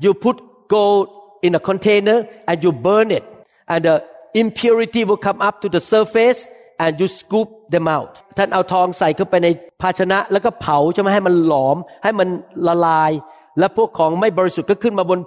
[0.03, 0.38] You put
[0.75, 1.05] gold
[1.45, 2.17] in a container
[2.49, 3.25] and you burn it
[3.71, 3.95] and the
[4.43, 6.39] impurity will come up to the surface
[6.84, 9.47] and you scoop them out ท่านเอาทองใส่เข้าไปใน
[9.81, 12.27] ภาชนะ แล้วก็เผาใช่ไหมให้มันหลอม ให้มัน
[12.67, 13.12] ละลาย
[13.60, 15.19] และพวกของไม่บริสุทธิ์ก็ขึ้นมาบน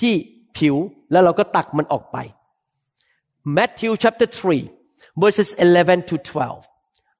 [0.00, 0.14] ที่
[0.58, 0.76] ผิว
[1.12, 2.16] แล้วเราก็ตักมันออกไป
[3.48, 4.68] Matthew chapter 3
[5.16, 6.66] verses 11 to 12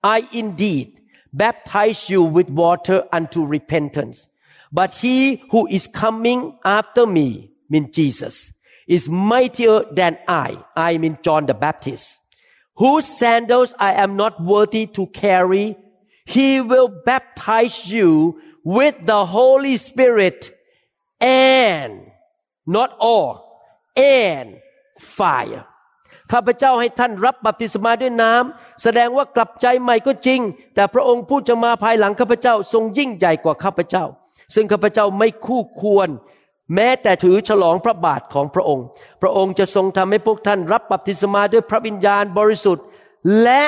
[0.02, 1.00] I indeed
[1.32, 4.28] baptize you with water unto repentance
[4.72, 8.52] but he who is coming after me mean Jesus
[8.88, 12.18] is mightier than I I mean John the Baptist
[12.74, 15.76] whose sandals I am not worthy to carry.
[16.24, 20.58] He will baptize you with the Holy Spirit
[21.20, 22.10] and
[22.66, 23.62] not all
[23.94, 24.60] and
[24.98, 25.64] fire
[26.32, 30.40] ข้าพเจ้าให้ท่านรับบัพติศมาด้วยน้ำแสดงว่ากลับใจใหม่ก็จริง
[30.74, 34.04] แต่พระองค์ผู้จะมาภายหลังข้าพเจ้าทรงยิ่งใหญ่กว่าข้าพเจ้า
[34.54, 36.08] ซึ่งข้าพเจ้าไม่คู่ควร
[36.74, 38.86] แม้แต่ถือฉลองพระบาทของพระองค์
[39.22, 42.84] พระองค์จะทรงทำให้พวกท่านรับบัพติศมาด้วยพระวิญญาณบริสุทธิ์
[43.42, 43.62] และ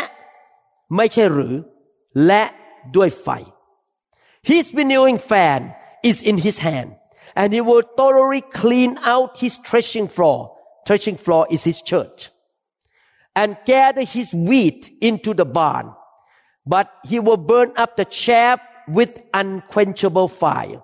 [0.97, 1.55] ไม่ใช่หรือ
[2.27, 2.43] และ
[2.97, 3.29] ด้วยไฟ
[4.51, 5.61] His winnowing fan
[6.11, 6.91] is in his hand
[7.41, 10.39] and he will thoroughly clean out his threshing floor
[10.87, 12.19] threshing floor is his church
[13.41, 15.87] and gather his wheat into the barn
[16.73, 18.59] but he will burn up the chaff
[18.97, 20.81] with unquenchable fire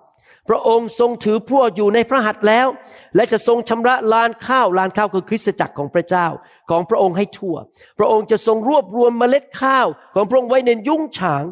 [0.49, 2.67] พระองค์ทรงถือพวกอยู่ในพระหัตถ์แล้ว
[3.15, 6.27] และจะทรงชำระลานข้าวลานข้าวคือคริสตจักรของพระเจ้า
[6.69, 7.55] ของพระองค์ให้ทั่ว
[7.99, 11.43] พระองค์จะทรงรวบรวมเมล็ดข้าวของพระองค์ไว้ในยุ้งฉาง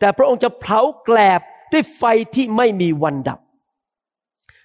[0.00, 1.40] แต่พระองค์จะเผาแกลบ
[1.72, 2.02] ด้วยไฟ
[2.34, 3.38] ที่ไม่มีวันดับ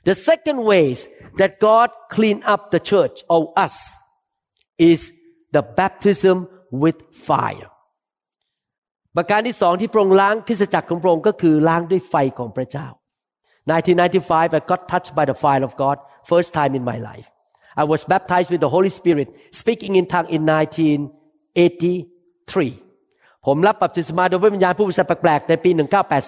[0.10, 0.99] The second ways
[1.39, 3.75] that God clean up the church or us
[4.91, 4.99] is
[5.55, 6.37] the baptism
[6.83, 7.70] with fire
[9.16, 12.87] ประการที่สองที่พระองค์ล้างคริสตจักรของพระองค์ก็คือล้างด้วยไฟของพระเจ้า
[13.70, 15.96] 1995 I got touched by the fire of God
[16.31, 17.29] first time in my life
[17.83, 19.29] I was baptized with the Holy Spirit
[19.61, 25.70] speaking in tongue in 1983 ผมรับบัพติศมาโดยวิญญาณผู้วิเศษแปลกๆในปี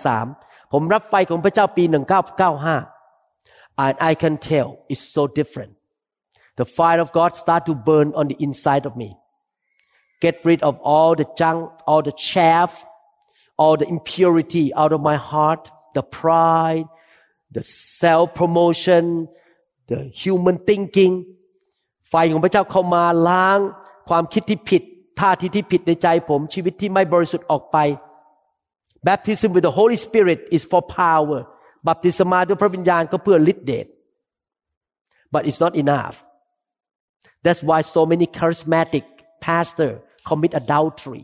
[0.08, 1.84] 1983 ผมรับไฟของพระเจ้าปี 1995
[3.84, 5.72] and I can tell it's so different
[6.60, 9.10] the fire of God start to burn on the inside of me
[10.20, 12.84] get rid of all the junk all the chaff
[13.62, 15.62] all the impurity out of my heart
[15.94, 16.86] the pride
[17.56, 19.28] the self promotion
[19.90, 21.14] the human thinking
[22.10, 23.58] ไฟของพระเจ้าเข้ามาล้าง
[24.08, 24.82] ความคิดที่ผิด
[25.20, 27.78] ท่าทีที่ผิดในใจผมชีวิตที่ไม่บริสุทธิ์ออกไป
[29.06, 31.40] Baptism with the Holy Spirit is for power
[31.88, 33.86] บัพติศมาด้วยพระวิญญาณก็เพื่อฤทธิเดช
[35.32, 36.16] but it's not enough
[37.47, 39.05] That's why so many charismatic
[39.47, 39.91] pastor
[40.29, 41.23] commit adultery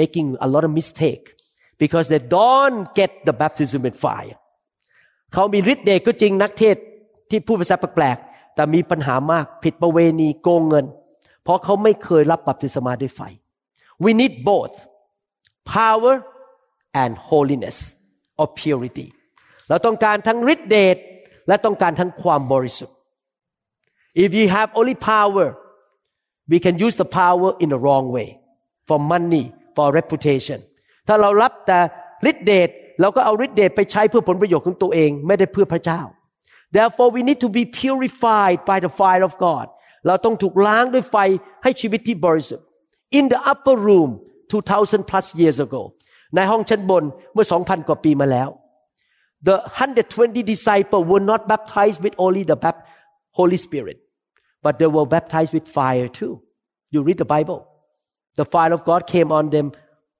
[0.00, 1.24] making a lot of mistake
[1.82, 4.36] because they don't get the baptism with fire
[5.32, 6.76] เขามีฤทธิ์เดชก็จริงนักเทศ
[7.30, 10.86] ที่พูดภาษาแปลกๆแต่มีปัญหามากผิดประเวณีโกงเงิน
[11.42, 13.20] เพราะเขาไม่เคยรับบัพติศมาด้วยไฟ
[14.04, 14.74] we need both
[15.76, 16.14] power
[17.02, 17.78] and holiness
[18.40, 19.06] or purity
[19.68, 20.96] เราต้องการทั้งฤทธิ์เดช
[21.48, 22.96] และต้องการทั้งความบริสุทธิ์
[24.23, 25.47] if you have only power
[26.51, 28.29] we can use the power in the wrong way
[28.87, 30.59] for money for reputation
[31.07, 31.79] ถ้าเรารับแต่
[32.29, 32.69] ฤทธิเดช
[33.01, 36.01] เราก็เอาฤทธิเดชไปใช้เพื่อผลประโยชน์ของตัวเองไม่ได้เพื่อพระเจ้า
[36.75, 39.65] therefore we need to be purified by the fire of God
[40.07, 41.17] เราต้องถูกล้างด้วยไฟ
[41.63, 42.65] ให้ชีวิตที่บริสุทธิ์
[43.17, 44.09] in the upper room
[44.51, 45.81] 2,000 plus years ago
[46.35, 48.49] ในห้องชั้นบนเมื่อ 2,000 กว่าปีมาแล้ว
[49.47, 52.57] the 120 disciples were not baptized with only the
[53.37, 53.97] Holy Spirit
[54.63, 56.33] but they were baptized with fire too
[56.93, 57.59] you read the Bible
[58.39, 59.67] the fire of God came on them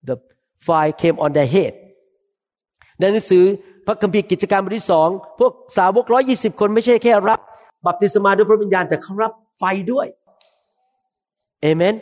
[0.09, 0.15] the
[0.67, 1.73] fire came on their head
[2.99, 3.43] ในหนังสือ
[3.85, 5.09] พระคัมภีร์กิจการบทที่สอง
[5.39, 7.39] พวกสาวกร้อยี่สิบคนไม่ใช่แค่รับ
[7.85, 10.07] บัพติศมาด้วยพระวิญญาณแต่เขารับไฟด้วย
[11.61, 11.95] เอเมน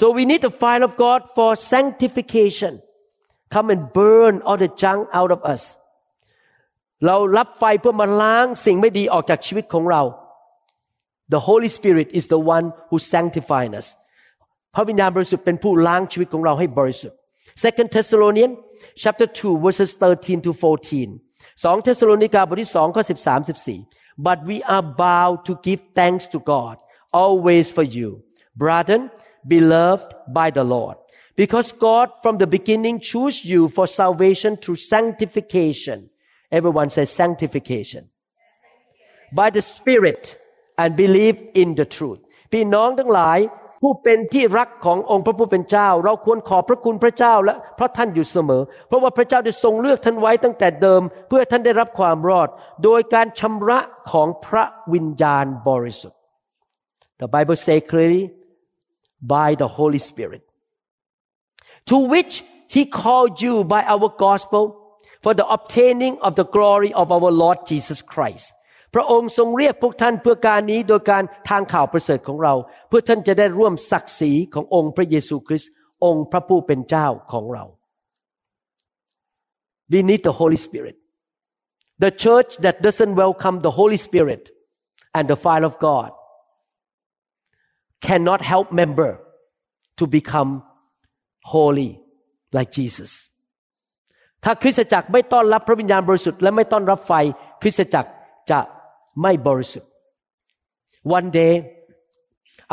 [0.00, 2.72] so we need the fire of God for sanctification
[3.54, 5.62] come and burn all the junk out of us
[7.06, 10.02] เรารับไฟเพื่อมาล้างสิ่งไม่ดีออกจากชีวิตของเรา
[11.34, 13.86] the Holy Spirit is the one who sanctifies us
[14.74, 17.18] พระวิญญาณบริสุทธิ์เป็นผู้ล้างชีวิตของเราให้บริสุทธิ์
[17.64, 18.56] Second Thessalonians
[19.02, 21.20] chapter 2 verses 13 to 14
[21.62, 26.74] 2เทสโลนิกาบทที่2ข้อ13 14 but we are bound to give thanks to God
[27.22, 28.08] always for you
[28.62, 29.02] brethren
[29.54, 30.96] beloved by the Lord
[31.42, 35.98] because God from the beginning chose you for salvation through sanctification
[36.56, 38.02] everyone says sanctification
[39.38, 40.22] by the Spirit
[40.82, 42.20] and believe in the truth
[42.52, 43.38] พี่น้องทั้งหลาย
[43.82, 52.48] ผู้เป็นที่รักขององค์พระผู้เป็นเจ้า เราควรขอบพระคุณพระเจ้าและเพราะท่านอยู่เสมอ เพราะว่าพระเจ้าได้ทรงเลือกท่านไว้ตั้งแต่เดิม เพื่อท่านได้รับความรอด
[52.84, 56.18] โดยการชำระของพระวิญญาณบริสุทธิ์
[57.20, 58.24] The Bible say clearly
[59.34, 60.42] by the Holy Spirit
[61.90, 62.34] to which
[62.74, 64.62] He called you by our gospel
[65.24, 68.46] for the obtaining of the glory of our Lord Jesus Christ
[68.94, 72.54] พระองค์ทรงเรียกพวกท่านเพื่อการนี้โดยการทางข่าวประเสริฐของเรา
[72.88, 75.70] เพื่อท่านจะได้ร่วมศักดิ์ศรีขององค์พระเยซูคริสต์
[76.04, 77.64] องค์พระผู้เป็นเจ้าของเรา
[79.92, 80.96] We need the Holy Spirit
[82.04, 84.42] the church that doesn't welcome the Holy Spirit
[85.16, 86.10] and the fire of God
[88.06, 89.10] cannot help member
[89.98, 90.50] to become
[91.54, 91.92] holy
[92.56, 93.12] like Jesus
[94.43, 97.13] ถ้าคริสตจักรไม่ต้อนรับพระวิญญาณบริสุทธิ์และไม่ต้อนรับไฟ
[97.61, 98.09] คริสตจักร
[98.51, 98.59] จะ
[99.21, 99.89] ไม่บริสุทธิ์
[101.17, 101.53] One day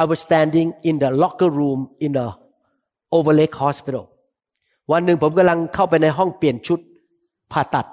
[0.03, 2.27] I was standing in the locker room in the
[3.17, 4.05] Overlake Hospital
[4.93, 6.79] วันหนึ่งผมกำลังเข้าไปในห้องเปลี่ยนชุด
[7.53, 7.87] ผ่าตัด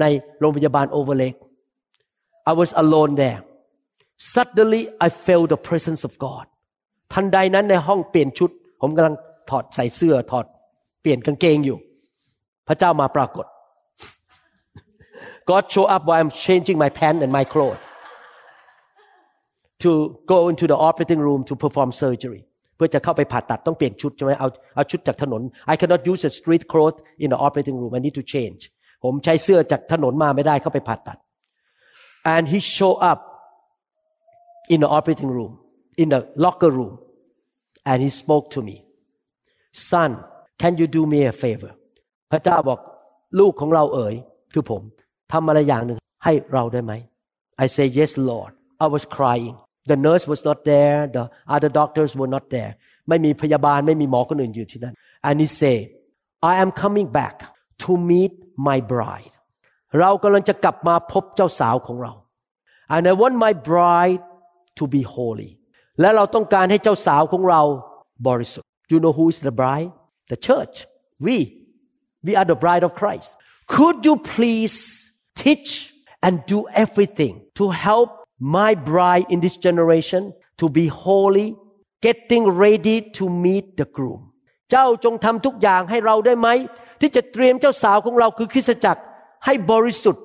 [0.00, 0.04] ใน
[0.38, 1.38] โรงพยาบาล Overlake
[2.50, 3.40] I was alone there
[4.32, 6.44] suddenly I felt the presence of God
[7.12, 8.50] ทันใดนั้นในห้องเปลี่ยนชุด
[8.80, 9.14] ผมกำลัง
[9.50, 10.46] ถอดใส่เสื้อถอด
[11.00, 11.78] เปลี่ยนกางเกงอยู่
[12.67, 13.45] พระเจ้ามาปรากฏ
[15.49, 17.81] God show up while I'm changing my pants and my clothes
[19.83, 19.91] to
[20.25, 22.41] go into the operating room to perform surgery
[22.75, 28.61] เพื่อจะเข้าไปผ่าตัดต้องเปลี่ยนชุดใช่ไหมเอาเอาชุดจากถนน I cannot use a street clothes in the operating room I need to change
[29.03, 31.17] ผมใช้เสื้อจากถนนมาไม่ได้เข้าไปผ่าตัด
[32.33, 33.19] and he show up
[34.73, 35.53] in the operating room
[36.01, 36.93] in the locker room
[37.89, 38.75] and he spoke to me
[39.91, 40.11] son
[40.61, 41.71] can you do me a favor
[42.32, 42.78] พระเจ้าบอก
[43.40, 44.14] ลูกของเราเอ๋ย
[44.52, 44.82] คือผม
[45.32, 46.92] ทำอะไรอย่างหนึ่งให้เราได้ไหม
[47.64, 48.52] I say yes Lord
[48.84, 49.54] I was crying
[49.90, 52.72] the nurse was not there the other doctors were not there
[53.08, 54.94] ไม่มีพยาบาลไม่มีหมอคนอื่นอยู่ที่นั่น
[55.28, 55.76] and he say
[56.50, 57.36] I am coming back
[57.82, 58.32] to meet
[58.68, 59.34] my bride
[60.00, 62.12] เรากำลังจะกลับมาพบเจ้าสาวของเรา
[62.94, 64.22] and I want my bride
[64.78, 65.50] to be holy
[66.00, 67.62] และเราต้องการให้เจ้าสาวของเรา
[68.28, 69.90] บริสุทธิ์ you know who is the bride
[70.32, 70.74] the church
[71.26, 71.36] we
[72.25, 73.29] we are the bride of Christ
[73.75, 74.77] could you please
[75.35, 75.93] teach
[76.25, 81.55] and do everything to help my bride in this generation to be holy
[82.01, 84.21] getting ready to meet the groom
[84.71, 86.47] เจ้าจงทำทุกอย่างให้เราได้ไหม
[87.01, 89.01] ที่จะเตรียมเจ้าสาวของเราคือคริสตจักร
[89.45, 90.23] ให้บริสุทธิ์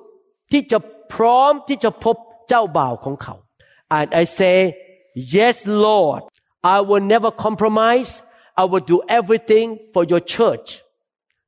[0.51, 0.77] ที่จะ
[1.13, 2.15] พร้อมที่จะพบ
[2.49, 3.35] เจ้าบ่าวของเขา
[3.97, 4.57] and I say
[5.37, 6.21] yes Lord
[6.75, 8.11] I will never compromise
[8.61, 10.67] I will do everything for your church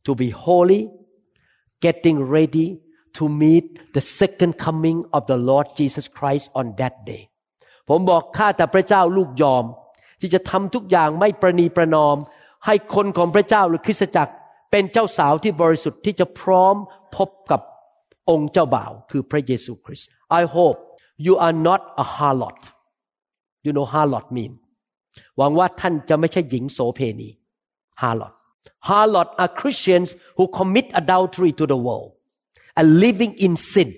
[0.07, 0.81] to be holy
[1.85, 2.69] getting ready
[3.19, 7.23] to meet the second coming of the Lord Jesus Christ on that day
[7.89, 9.65] ผมบอกข้าแต่พระเจ้าลูกยอม
[10.21, 12.17] ที่จะทำทุกอย่างไม่ประนีประนอม
[12.67, 14.35] ให้คนของพระเจ้าหรือคริสตจักร
[14.71, 16.77] เป็นเจ้าสาวที่บริสุทธิ์ที่จะพร้อม
[17.17, 17.61] พบกับ
[18.31, 20.09] องค์เจ้าบ่าวคือพระเยซูคริสต์
[20.41, 20.79] I hope
[21.27, 22.61] you are not a harlot
[23.67, 24.53] you know harlot mean
[25.39, 27.29] หวังว่าท่านจะไม่ใช่หญิงโสเพณี
[28.03, 28.35] harlot
[28.89, 32.11] harlot are Christians who commit adultery to the world
[32.79, 33.89] and living in sin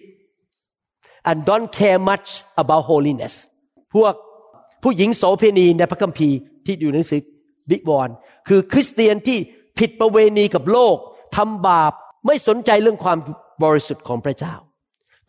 [1.29, 2.29] and don't care much
[2.63, 3.35] about holiness
[3.95, 4.15] พวก
[4.83, 7.21] ผู้หญิงโสเพณีในพระคัมภีร์ที่อยู่ในหนังสือ
[7.71, 8.15] บิวรณ์
[8.49, 9.39] คือคริสเตียนที่
[9.79, 10.97] ผิดประเวณีกับโลก
[11.37, 11.93] ทำบาป
[12.27, 13.19] ไม่สนใจเรื่องความ
[13.65, 14.55] บริสุทธิ์ของพระเจ้า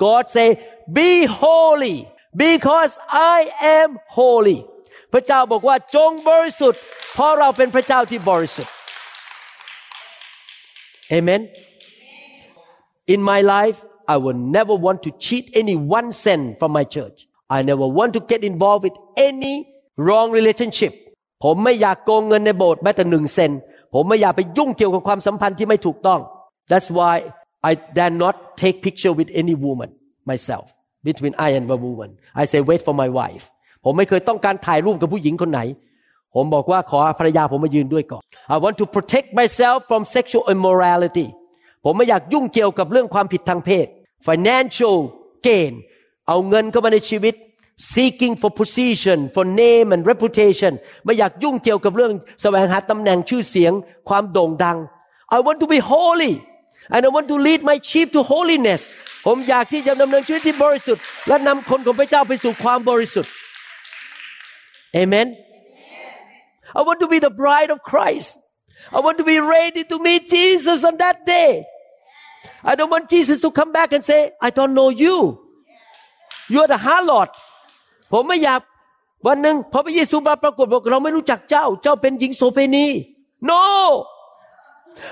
[0.03, 0.47] God say
[0.97, 1.09] be
[1.43, 1.97] holy
[2.45, 2.93] because
[3.35, 3.39] I
[3.79, 4.59] am holy
[5.13, 6.81] พระเจ้าบอกว่าจงบริสุทธิ์
[7.13, 8.73] เพราะเราเป็นพระเจ้าที่บริสุทธิ์
[11.16, 11.42] Amen
[13.14, 13.78] In my life
[14.14, 17.18] I will never want to cheat any one cent from my church
[17.56, 18.96] I never want to get involved with
[19.28, 19.54] any
[20.06, 20.92] wrong relationship
[21.44, 23.52] ผมไม่อยากโกงเงินในโบสถ์แม้แต่หนึ่งเซน
[23.94, 26.20] ผมไม่อยากไปยุ่งเกี่ยวกับความสัมพันธ์ที่ไม่ถูกต้อง
[26.70, 27.14] That's why
[27.68, 29.90] I dare not take picture with any woman
[30.30, 30.66] myself
[31.08, 32.10] between I and a woman
[32.42, 33.44] I say wait for my wife
[33.84, 35.60] ผมไม่เคยต้องการถ่ายรูปกับผู้หญิงคนไหน
[36.35, 38.21] ผมบอกว่าขอภรรยาผมมายืนด้วยก่อน
[38.53, 41.27] I want to protect myself from sexual immorality
[41.83, 43.87] ผมไม่อยากยุ่งเกี่ยวกับเรื่องความผิดทางเพศ
[44.27, 44.97] financial
[45.47, 45.73] gain
[46.27, 47.35] เอาเงินเข้ามาในชีวิต
[47.93, 50.73] seeking for position for name and reputation
[51.05, 53.73] ไม่อยากยุ่งเกี่ยวกับเรื่องแสวงหาตำแหน่งชื่อเสียง
[54.09, 54.77] ความโด่งดัง
[55.35, 56.33] I want to be holy
[56.93, 58.81] and I want to lead my sheep to holiness
[59.25, 63.31] ผมอยากที่จะดำเนินชีวิตที่บริสุทธิ์ และนำคนของพระเจ้าไปสู่ความบริสุทธิ์
[65.01, 65.27] Amen
[66.77, 68.31] I want to be the bride of Christ
[68.91, 71.51] I want to be ready to meet Jesus on that day
[72.63, 75.17] I don't want Jesus to come back and say I don't know you
[76.51, 77.29] You are the harlot
[78.11, 78.61] ผมไม่อยาก
[79.27, 82.87] วันหนึ่งพอพระเยซูมาปรากฏบอกเราไม่รู้จักเจ้า เจ้าเป็นหญิงโสเภณี
[83.49, 83.63] no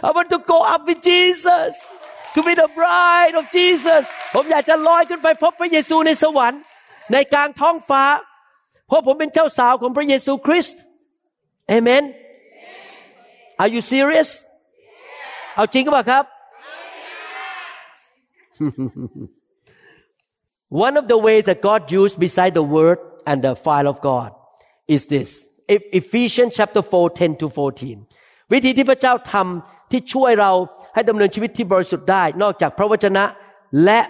[0.07, 1.73] I want to go up with Jesus
[2.35, 4.03] to be the bride of Jesus
[4.33, 6.61] ผมอยากจะลอยขึ้นไปพบพระเยซูในสวรรค์
[7.11, 8.03] ในกลางท้องฟ้า
[8.87, 10.79] เพราะผมเป็นเจ้าสาวของพระเยซูคริสต์
[11.76, 12.04] Amen
[13.62, 14.28] Are you serious
[15.54, 16.24] เอาจริงก็ปล่าครับ
[20.86, 22.98] One of the ways that God used beside the word
[23.28, 24.30] and the fire of God
[24.94, 25.28] is this
[26.00, 30.52] Ephesians chapter 4 10 to 14 วิธีที่พระเจ้าทำที่ช่วยเรา
[30.94, 33.24] ให้ดำเนินชีวิตที่บริสุทธิ์ได้ นอกจากพระวจนะ
[33.84, 34.00] และ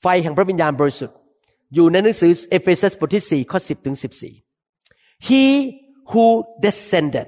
[0.00, 1.16] ไฟแห่งพระวิญญาณบริสุทธิ์
[1.74, 3.96] อยู่ในหนังสือเอเฟซัสบทที่ 4 ข้อ 10 ถึง
[4.62, 5.42] 14 He
[6.12, 6.26] who
[6.66, 7.26] descended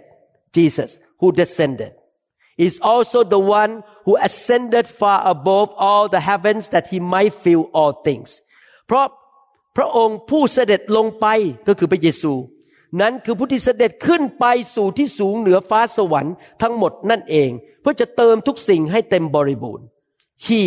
[0.56, 1.92] Jesus who descended
[2.66, 3.72] is also the one
[4.04, 8.28] who ascended far above all the heavens that he might fill all things
[8.86, 9.06] เพราะ
[9.76, 11.26] พระองค์ผู้เสด็จลงไป
[11.68, 12.32] ก็คือพระเยซู
[13.00, 17.50] นั้นคือผู้ที่เสด็จขึ้นไปสู่ที่สูงเหนือฟ้าสวรรค์ทั้งหมดนั่นเอง
[17.80, 19.86] เพื่อจะเติมทุกสิ่งให้เต็มบริบูรณ์
[20.46, 20.62] He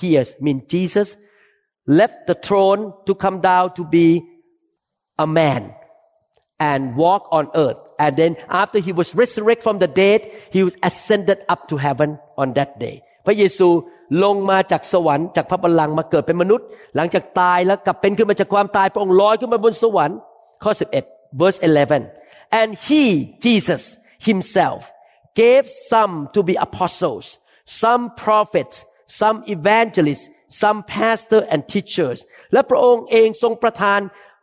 [0.00, 1.08] here mean Jesus
[1.98, 4.06] left the throne to come down to be
[5.24, 5.62] a man
[6.70, 8.32] and walk on earth and then
[8.62, 10.20] after he was resurrected from the dead
[10.54, 12.10] he was ascended up to heaven
[12.42, 13.68] on that day พระเยซู
[14.24, 16.66] ลงมาจากสวรรค์จากพระบัลลังก์มาเกิดเป็นมนุษย์
[16.96, 20.18] หลังจากตายแล้วกลับเป็นขึ้นมาจากความตายพระองค์ลอยขึ้นมาบนสวรรค์
[20.62, 20.72] ข้อ
[21.06, 23.04] 11 verse 11 and he
[23.44, 23.82] Jesus
[24.28, 24.80] himself
[25.40, 27.26] gave some to be apostles
[27.82, 28.76] some prophets
[29.20, 30.26] some evangelists
[30.62, 32.18] some pastor and teachers
[32.52, 34.00] และพระองค์เองทรงประทาน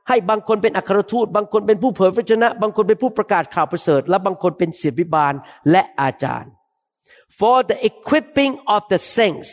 [0.09, 5.35] ให้บางคนเป็นอัครทูต บางคนเป็นผู้เผยพระชนะ บางคนเป็นผู้ประกาศข่าวประเสริฐ และบางคนเป็นเสียบิบาล
[5.71, 6.53] และอาจารย์
[7.41, 9.49] for the equipping of the saints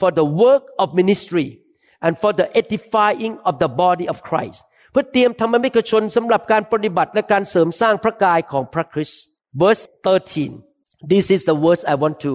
[0.00, 1.48] for the work of ministry
[2.04, 9.20] and for the edifying of the body of Christ เพื่อเตรียมธรรมิกชนสำหรับการปฏิบัติและการเสริมสร้างพระกายของพระคริสต์
[9.60, 9.82] verse
[10.44, 12.32] 13 this is the words I want to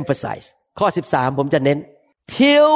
[0.00, 0.46] emphasize
[0.78, 1.78] ข้อ 13 ผมจะเน้น
[2.38, 2.72] till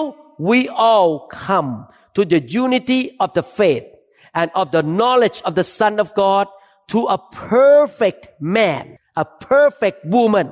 [0.49, 0.59] we
[0.91, 1.11] all
[1.47, 1.71] come
[2.17, 3.87] to the unity of the faith
[4.41, 6.47] and of the knowledge of the Son of God
[6.93, 10.49] to a perfect man, a perfect woman,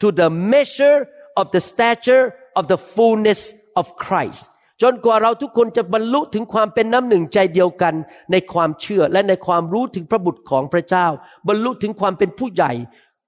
[0.00, 3.40] to the measure of the stature of the fullness
[3.80, 4.42] of Christ
[4.82, 7.94] จนกว่าเราทุกคนจะบรรลุถึงความเป็นน้ำหนึ่งใจเดียวกัน
[8.32, 11.06] ในความเชื่อและในความรู้ถึงพระบุตรของพระเจ้า
[11.48, 12.72] บรรลุถึงความเป็นผู้ใหญ่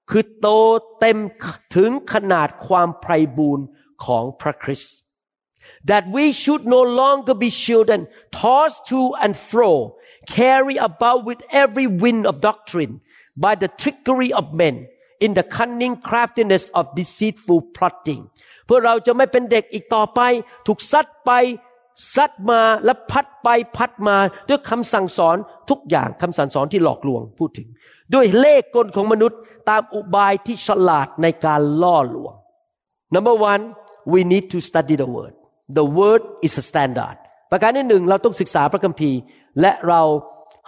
[0.09, 0.47] คือโต
[0.99, 1.17] เต็ม
[1.75, 3.65] ถึงขนาดความไพรบูรณ์
[4.05, 4.95] ของพระคริสต์
[5.90, 8.00] that we should no longer be children
[8.40, 9.70] tossed to and fro
[10.38, 12.92] carry about with every wind of doctrine
[13.44, 14.74] by the trickery of men
[15.24, 18.22] in the cunning craftiness of deceitful plotting
[18.66, 20.20] เพื่อเราจะไม่เป็นเด็กอีกต่อไป
[20.66, 21.30] ถูกซัดไป
[22.14, 24.16] ซัดมาและพัดไปพัดมา
[24.48, 25.36] ด้วยคำสั่งสอน
[25.70, 27.68] ทุกอย่างคำสั่งสอนที่หลอกลวงพูดถึง
[28.14, 29.38] ด้วยเล่ห์กลของมนุษย์
[29.70, 32.34] ตามอุบายที่ฉลาดในการล่อลวง
[33.14, 33.62] number one
[34.12, 35.34] we need to study the word
[35.77, 37.17] The word is a standard
[37.51, 39.19] ประการที่หนึ่งเราต้องศึกษาพระคัมภีร์
[39.61, 40.01] และเรา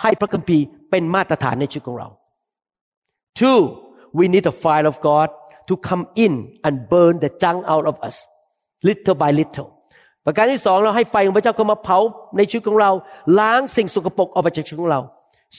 [0.01, 2.07] ให้พระคัมภีร์เป็นมาตรฐานในชีวิตของเรา
[3.39, 3.61] two
[4.17, 5.29] we need the fire of God
[5.69, 6.33] to come in
[6.65, 8.15] and burn the junk out of us
[8.87, 9.69] little by little
[10.25, 11.99] ประการที่สองเราให้ไฟของพระเจ้าเข้ามาเผา
[12.37, 12.91] ในชีวิตของเรา
[13.39, 15.01] ล้างสิ่งสกปรกออกไปจากชีวิตของเรา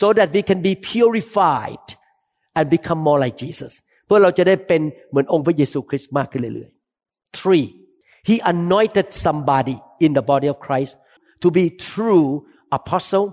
[0.00, 1.86] so that we can be purified
[2.56, 3.72] and become more like Jesus
[4.06, 7.66] เพื่อเราจะได้เป็นเหมือนองค์พระเยซูคริสต์มากขึ้นเรื่อยๆ three
[8.28, 10.92] he anointed somebody in the body of Christ
[11.42, 12.28] to be true
[12.78, 13.26] apostle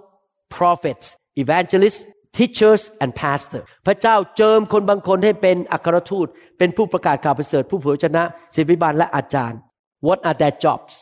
[0.58, 1.06] prophets
[1.44, 2.02] evangelists
[2.40, 6.28] teachers and pastor พระเจ้าเจิมคนบางคนให้เป็นอัครทูต
[6.58, 8.24] เป็นผู้ประกาศข่าวประเสริฐ ผู้เผยชนะ
[8.56, 9.60] ศิบิบาลและอาจารย์
[10.08, 10.94] what are their jobs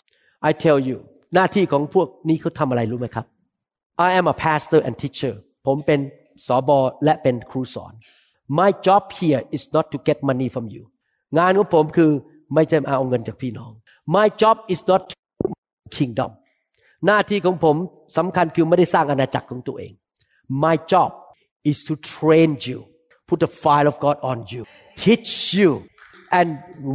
[0.50, 0.98] I tell you
[1.36, 3.26] หน้าที่ของพวกนี้เขาทำอะไรรู้ไหมครับ
[4.08, 5.34] I am a pastor and teacher
[5.68, 6.00] ผมเป็น
[6.48, 7.94] สอบอและเป็นครูสอน
[8.60, 10.84] My job here is not to get money from you
[11.38, 12.12] งานของผมคือ
[12.54, 13.72] ไม่ใช่เอาเงินจากพี่น้อง
[14.17, 15.03] My job is not
[15.97, 16.31] kingdom
[17.07, 17.77] หน้าที่ของผม
[18.17, 19.93] สำคัญคือไม่ได้สร้างอาณาจักรของตัวเอง
[20.65, 21.11] My job
[21.71, 22.79] is to train you
[23.29, 24.63] put the fire of God on you
[25.05, 25.71] teach you
[26.39, 26.49] and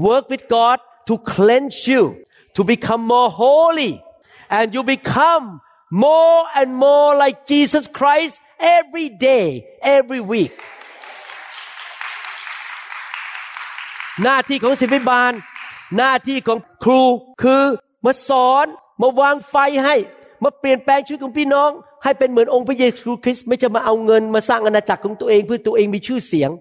[0.08, 0.78] work with God
[1.10, 2.04] to cleanse you
[2.56, 3.94] to become more holy
[4.58, 5.44] and you become
[6.06, 8.36] more and more like Jesus Christ
[8.78, 9.48] every day
[9.98, 10.56] every week
[14.24, 15.34] หน้าที่ของศิษย์บาล
[15.97, 17.03] หน้าที่ของครู
[17.43, 17.63] คือ
[18.05, 18.67] มาสอน
[19.03, 19.97] มาวางไฟให้
[20.45, 21.71] มาเปลี่ยนแปลงชีวิตของพี่น้อง
[22.05, 26.53] ให้เป็นเหมือนองค์พระเยซูคริสต์ไม่จะมาเอาเงินมาสร้างอาณาจักรของตัวเองเพื่อตัวเองมีชื่อเสียง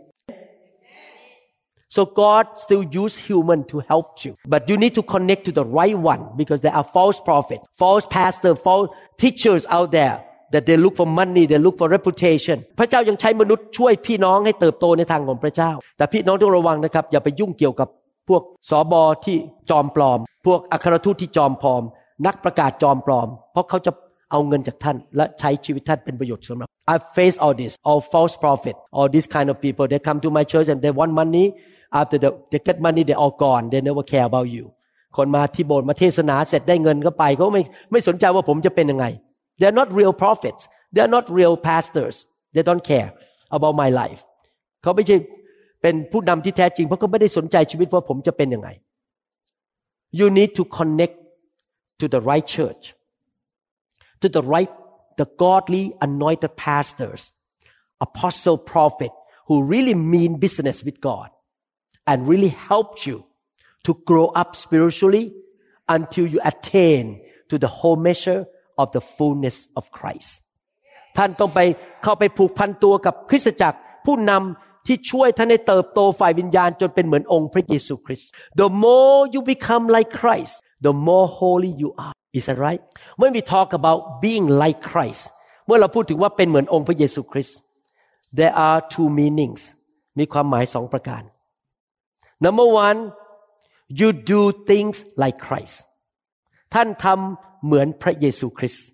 [1.96, 5.66] So God still use human to help you, but you need to connect to the
[5.80, 8.90] right one because there are false prophets, false pastor false
[9.24, 10.16] teachers out there
[10.54, 12.58] that they look for money, they look for reputation.
[12.80, 17.88] พระเจ้ายังใช้มนุษย์ช่วยพี่น้องให้เติบโตในทางของพระเจ้า แต่พี่น้องต้องระวังนะครับ อย่าไปยุ่งเกี่ยวกับ
[18.30, 19.38] พวกสอบอที่
[19.70, 21.84] จอมปลอม พวกอัครทูตที่จอมปลอม
[22.28, 23.92] นักประกาศจอมปลอม เพราะเขาจะ
[24.32, 30.20] เอาเงินจากท่าน และใช้ชีวิตท่านเป็นประโยชน์สำหรับ I face all this all false prophet all this kind of people they come
[30.26, 31.46] to my church and they want money
[32.00, 34.66] after the, they get money they all gone they never care about you
[35.18, 39.06] คนมาที่โบสถ์มาเทศนาเสร็จได้เงินก็ไปเขาไม่ไม่สนใจว่าผมจะเป็นยังไง
[39.60, 40.62] they are not real prophets
[40.94, 42.16] they are not real pastors
[42.54, 43.10] they don't care
[43.58, 44.22] about my life
[44.84, 45.18] เขาไม่ใช่
[45.82, 48.70] เป็นผู้นำที่แท้จริงเพราะเขาไม่ได้สนใจชีวิตว่าผมจะเป็นยังไง
[50.20, 51.16] you need to connect
[52.00, 52.84] to the right church
[54.22, 54.72] to the right
[55.20, 57.22] the godly anointed pastors
[58.08, 59.14] apostle prophet
[59.48, 61.30] who really mean business with God
[62.10, 63.18] and really helped you
[63.86, 65.26] to grow up spiritually
[65.96, 67.04] until you attain
[67.50, 68.42] to the whole measure
[68.82, 70.32] of the fullness of Christ
[71.18, 71.60] ท่านต้องไป
[72.04, 78.30] เข้าไปผูกพันตัวกับคริสตจักรผู้นำ ที่ช่วยท่านให้เติบโตฝ่ายวิญญาณจนเป็นเหมือนองค์พระเยซูคริสต์
[78.62, 80.54] The more you become like Christ
[80.88, 82.82] the more holy you are is that right
[83.22, 85.24] when we talk about being like Christ
[85.66, 87.58] เมื่อเราพูดถึงว่าเป็นเหมือนองค์พระเยซูคริสต์
[88.40, 89.62] there are two meanings
[90.20, 91.24] มีความหมายสองประการ
[92.46, 93.00] number one
[94.00, 95.76] you do things like Christ
[96.74, 98.86] ท่านทำเหมือนพระเยซูคริสต์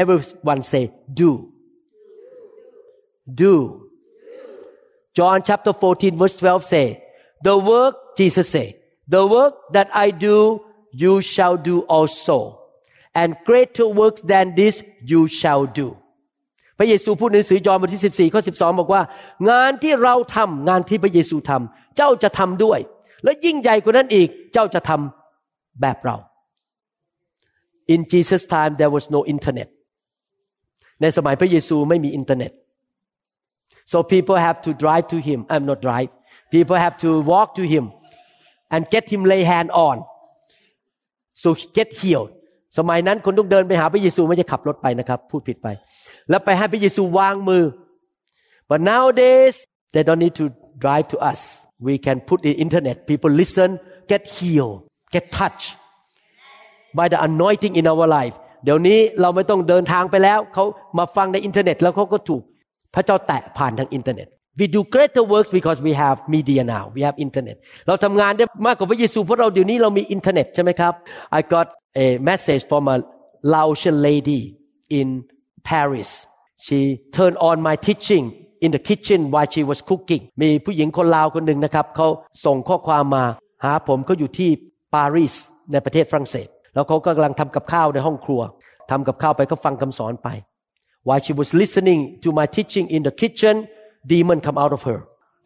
[0.00, 0.84] everyone say
[1.20, 1.30] do
[3.42, 3.54] do
[5.16, 6.86] John chapter 14 verse 12 say
[7.42, 8.76] the work Jesus say
[9.14, 10.36] the work that I do
[10.92, 12.38] you shall do also
[13.14, 14.74] and greater works than this
[15.10, 15.88] you shall do
[16.78, 19.02] พระเยซูพูดในหนังสือยอห์นบทที่ 14 ข้อ 12 บอกว่า
[19.50, 22.78] งานที่เราทำงานที่พระเยซูทำเจ้าจะทำด้วย
[23.24, 26.16] และยิ่งใหญ่กว่านั้นอีกเจ้าจะทำแบบเรา
[27.94, 29.68] In Jesus time there was no internet
[31.00, 32.52] ในสมัยพระเยซูไม่มีอินเทอร์เน็ต
[33.91, 36.09] so people have to drive to him I'm not drive
[36.55, 37.85] people have to walk to him
[38.73, 39.97] and get him lay hand on
[41.41, 42.31] so get healed
[42.77, 45.67] สมัยนั้นคนต้องเดินไปหาพระเยซูไม่ใช่ขับรถไปนะครับ พูดผิดไป
[46.29, 47.63] แล้วไปให้พระเยซูวางมือ
[48.69, 49.55] but nowadays
[49.93, 50.45] they don't need to
[50.83, 51.39] drive to us
[51.87, 53.69] we can put the internet people listen
[54.11, 54.77] get healed
[55.15, 55.69] get touched
[56.97, 60.65] by the anointing in our life เดี๋ยวนี้เราไม่ต้องเดินทางไปแล้วเขา
[60.97, 62.43] มาฟังในอินเทอร์เน็ต แล้วเขาก็ถูก
[62.94, 64.28] พระเจ้าแตะผ่านทางอินเทอร์เน็ต
[64.58, 70.94] we do greater works because we have media now we have internet เราทำงานได้มากกว่าพระเยซูเพราะเราเดี๋ยวนี้เรามีอินเทอร์เน็ตใช่ไหมครับ
[71.38, 71.66] I got
[72.04, 72.96] a message from a
[73.52, 74.42] Laotian lady
[74.98, 75.08] in
[75.68, 76.10] Paris
[76.66, 76.78] she
[77.16, 78.24] turned on my teaching
[78.64, 82.08] in the kitchen while she was cooking มีผู้หญิงคนลาวคนหนึ่งนะครับเขา
[82.44, 83.24] ส่งข้อความมา
[83.64, 84.50] หาผมเขาอยู่ที่
[84.94, 85.34] ปารีส
[85.72, 88.40] ในประเทศฝรั่งเศส แล้วเขากำลังทำกับข้าวในห้องครัว
[88.90, 90.28] ทำกับข้าวไปก็ฟังคำสอนไป
[91.09, 93.55] while she was listening to my teaching in the kitchen
[94.13, 94.99] demon come out of her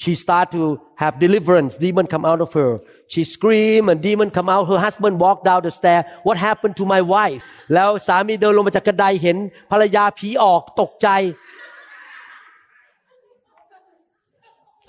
[0.03, 2.71] she start to have deliverance demon come out of her
[3.13, 6.85] she scream and demon come out her husband walk down the stair what happened to
[6.93, 7.41] my wife
[7.73, 9.37] แล้วสามีเดินลงมาจากกระไดเห็น
[9.71, 11.07] ภรรยาผีออกตกใจ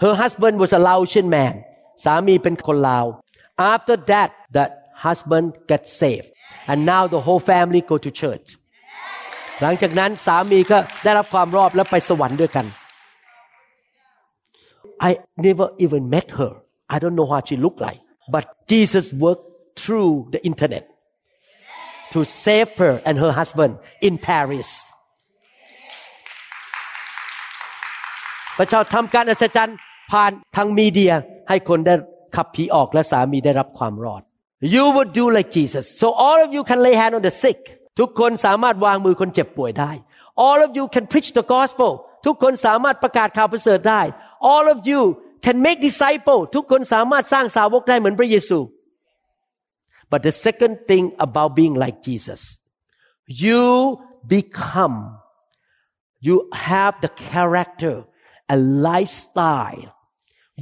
[0.03, 1.55] her husband was a Laotian man
[2.05, 3.07] สามีเป็นคนลาว
[3.73, 4.71] after that that
[5.05, 6.29] husband get saved
[6.71, 8.47] and now the whole family go to church
[9.62, 12.66] หลังจากนั้นสามีก็ได้รับความรอดและไปสวรรค์ด้วยกัน
[15.08, 15.12] I
[15.48, 16.52] never even met her
[16.94, 18.02] I don't know how she looked like
[18.34, 19.48] but Jesus worked
[19.82, 20.84] through the internet
[22.14, 23.74] to save her and her husband
[24.08, 24.70] in Paris
[28.58, 29.78] พระเจ้าทำการอัศจรรย์
[30.12, 31.14] ผ่านทางมีเดีย
[31.50, 31.96] ให้คนได้
[32.36, 34.22] ขับผีออกและสามีได้รับความรอด
[34.76, 37.60] You would do like Jesus so all of you can lay hand on the sick
[37.99, 39.93] ทุกคนสามารถวางมือคนเจ็บป่วยได้
[40.47, 41.91] all of you can preach the gospel
[42.27, 44.03] ทุกคนสามารถประกาศข่าวประเสริฐได้
[44.53, 45.01] all of you
[45.45, 48.59] can make disciple ทุกคนสามารถสร้างสาวกได้เหมือนพระเยซู
[50.11, 52.41] but the second thing about being like Jesus
[53.45, 53.65] you
[54.37, 54.99] become
[56.27, 56.37] you
[56.71, 57.95] have the character
[58.53, 58.61] and
[58.91, 59.91] lifestyle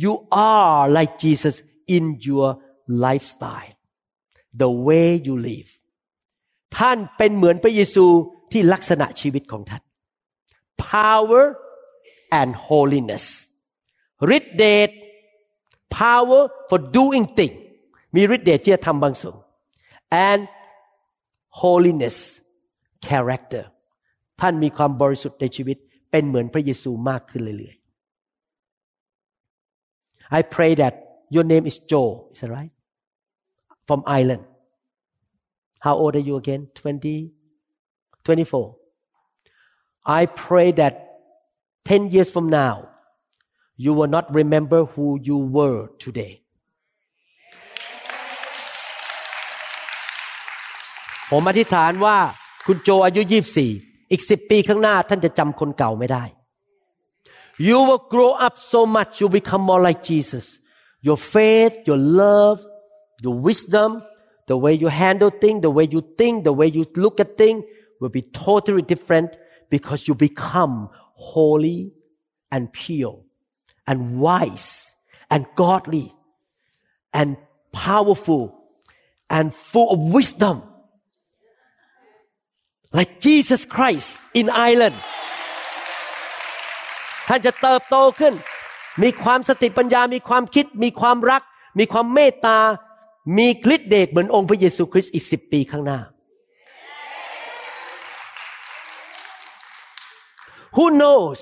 [0.02, 1.56] you are like Jesus
[1.96, 2.48] in your
[3.06, 3.74] lifestyle
[4.62, 5.70] the way you live
[6.77, 8.05] ท่านเป็นเหมือนพระเยซู
[8.51, 9.81] ที่ลักษณะชีวิตของท่าน
[10.91, 11.43] power
[12.39, 13.25] and holiness
[14.37, 14.89] ฤทธิเดช
[15.99, 17.53] power for doing thing
[18.15, 19.37] มีฤทธิเดชที่จะทำบางส่วน
[20.29, 20.41] and
[21.61, 22.17] holiness
[23.07, 23.63] character
[24.41, 25.77] ท่านมีความบริสุทธิ์ในชีวิต
[26.11, 30.93] เป็นเหมือนพระเยซูมากขึ้นเรื่อยๆ I pray that
[31.35, 32.73] your name is Joe is that right
[33.87, 34.43] from Ireland
[35.82, 36.68] How old are you again?
[36.74, 37.32] 20?
[38.24, 38.76] 24.
[40.04, 40.94] I pray that
[41.84, 42.88] 10 years from now,
[43.76, 46.32] you will not remember who you were today.
[51.32, 52.18] ผมอธิษฐานว่า
[52.66, 53.22] คุณโจอายุ
[53.66, 56.24] 24อีก10ปีข้างหน้าท่านจะจำคนเก่าไม่ได้
[57.68, 60.46] You will grow up so much you become more like Jesus
[61.06, 62.58] your faith your love
[63.24, 63.90] your wisdom
[64.46, 67.64] the way you handle things, the way you think, the way you look at things
[68.00, 69.36] will be totally different
[69.70, 71.92] because you become holy
[72.50, 73.20] and pure
[73.86, 74.94] and wise
[75.30, 76.14] and godly
[77.12, 77.36] and
[77.72, 78.54] powerful
[79.28, 80.62] and full of wisdom
[82.92, 84.96] like Jesus Christ in Ireland
[87.28, 88.34] ท่านจะเติบโตขึ้น
[89.02, 91.42] มีความสติปัญญา มีความคิด มีความรัก
[91.78, 92.58] มีความเมตตา
[93.37, 95.99] มีฤทธิเดชเหมือนองค์พระเยซูคริสต์อีกสิบปีข้างหน้า
[100.75, 101.39] Who knows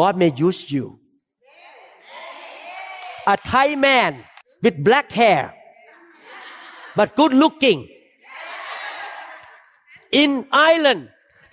[0.00, 0.86] God may use you
[3.34, 4.12] a Thai man
[4.64, 5.44] with black hair
[6.98, 7.78] but good looking
[10.22, 10.30] in
[10.70, 11.02] Ireland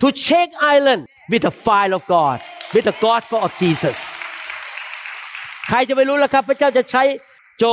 [0.00, 2.38] to shake Ireland with the fire of God
[2.74, 3.98] with the gospel of Jesus
[5.68, 7.02] ใครจะไปรู้ล่ะครับ พระเจ้าจะใช้
[7.58, 7.64] โจ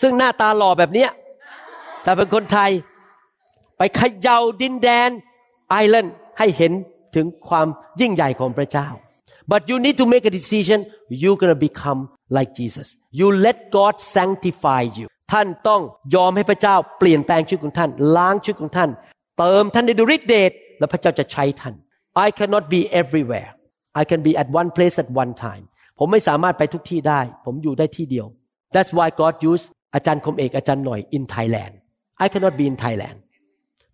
[0.00, 1.10] ซึ่งหน้าตาหล่อแบบเนี้ย
[2.04, 2.70] ถ้าเป็นคนไทย
[3.78, 5.10] ไปเขย่าดินแดน
[5.70, 6.72] ไอแลนด์ให้เห็น
[7.14, 7.66] ถึงความ
[8.00, 8.88] ยิ่งใหญ่ของพระเจ้า
[9.50, 10.78] but you need to make a decision
[11.22, 12.00] you're gonna become
[12.36, 12.88] like Jesus
[13.18, 15.82] you let God sanctify you ท่านต้อง
[16.14, 18.90] ยอมให้พระเจ้าเปลี่ยนแปลงชีวิตของท่าน ล้างชีวิตของท่าน
[19.38, 21.74] เติมท่านในดุริเดชและพระเจ้าจะใช้ท่าน
[22.26, 23.50] I cannot be everywhere
[24.00, 25.64] I can be at one place at one time
[25.98, 28.26] ผมไม่สามารถไปทุกที่ได้ ผมอยู่ได้ที่เดียว
[28.74, 31.74] That's why God used อาจารย์คมเอกอาจารย์หน่อย in Thailand
[32.23, 33.17] I cannot be in Thailand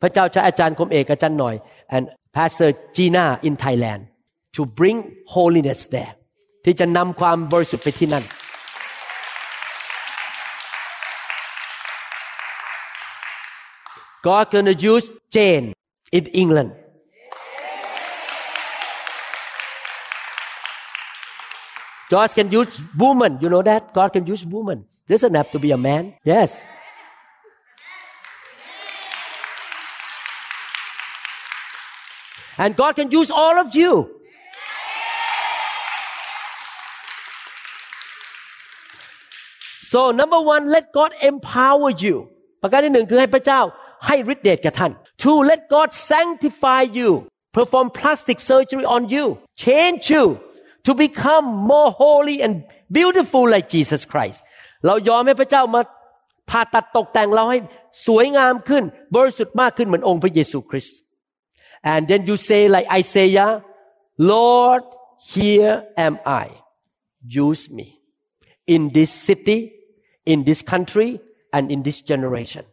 [0.01, 1.55] พระเจ้าใช้อาจารย์คมเอกอาจารย์หน่อย
[1.95, 2.03] and
[2.35, 4.01] Pastor Gina in Thailand
[4.55, 4.97] to bring
[5.35, 6.13] holiness there
[6.65, 8.23] ที่จะนำความบริสุทธิ์ไปที่นั่น
[14.27, 15.05] God gonna use
[15.35, 15.67] Jane
[16.17, 16.71] in England
[22.13, 22.71] God can use
[23.03, 24.77] woman you know that God can use woman
[25.09, 26.03] doesn't have to be a man
[26.33, 26.49] yes
[32.63, 33.91] and God can use all of you
[39.91, 42.15] so number one let God empower you
[42.61, 43.61] ประการที่หนึ่งคือให้พระเจ้า
[44.07, 47.09] ให้ฤทธิ์เดชแก่ท่าน two let God sanctify you
[47.57, 49.25] perform plastic surgery on you
[49.65, 50.25] change you
[50.85, 52.53] to become more holy and
[52.97, 54.39] beautiful like Jesus Christ
[54.85, 55.81] เรายอมให้พระเจ้ามา
[56.49, 57.59] ผ่าตัดตกแต่งเราให้
[58.07, 58.83] สวยงามขึ้น
[59.15, 60.97] บริสุทธิ์มากขึ้นเหมือนองค์พระเยซูคริสต์
[61.91, 63.51] and then you say like Isaiah
[64.31, 64.83] Lord
[65.33, 65.75] here
[66.05, 66.45] am I
[67.45, 67.87] use me
[68.73, 69.59] in this city
[70.25, 71.09] in this country
[71.55, 72.65] and in this generation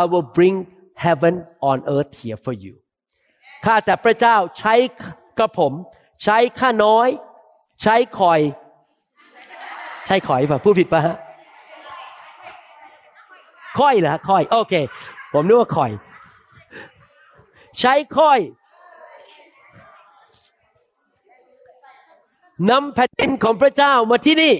[0.00, 0.56] I will bring
[0.94, 2.74] heaven on earth here for you
[3.64, 4.74] ข้าแต่พระเจ้าใช้
[5.38, 5.72] กระผม
[6.24, 7.08] ใช้ข้าน้อย
[7.82, 8.40] ใช้คอย
[10.06, 11.16] ใช้คอยป่ะพูดผิดป่ะฮะ
[13.78, 14.74] ค่อยเหรอค่อย โอเค
[15.32, 15.90] ผมนึกว่าคอย
[17.78, 18.40] ใช้ค่อย
[22.70, 24.56] นำแผ่นดินของพระเจ้ามาที่นี่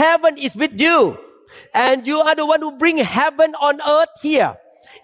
[0.00, 0.98] Heaven is with you
[1.74, 4.52] and you are the one who bring heaven on earth here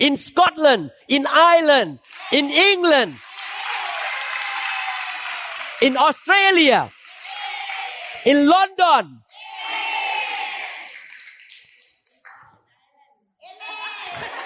[0.06, 1.90] in Scotland in Ireland
[2.38, 3.12] in England
[5.86, 6.80] in Australia
[8.24, 9.04] in London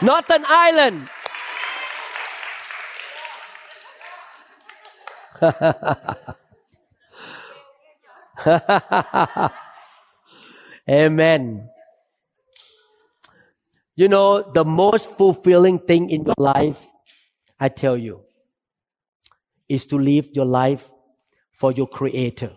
[0.03, 1.09] Northern Ireland
[10.90, 11.70] Amen.
[13.96, 16.86] You know, the most fulfilling thing in your life,
[17.60, 18.22] I tell you,
[19.70, 20.92] is to live your life
[21.54, 22.52] for your Creator.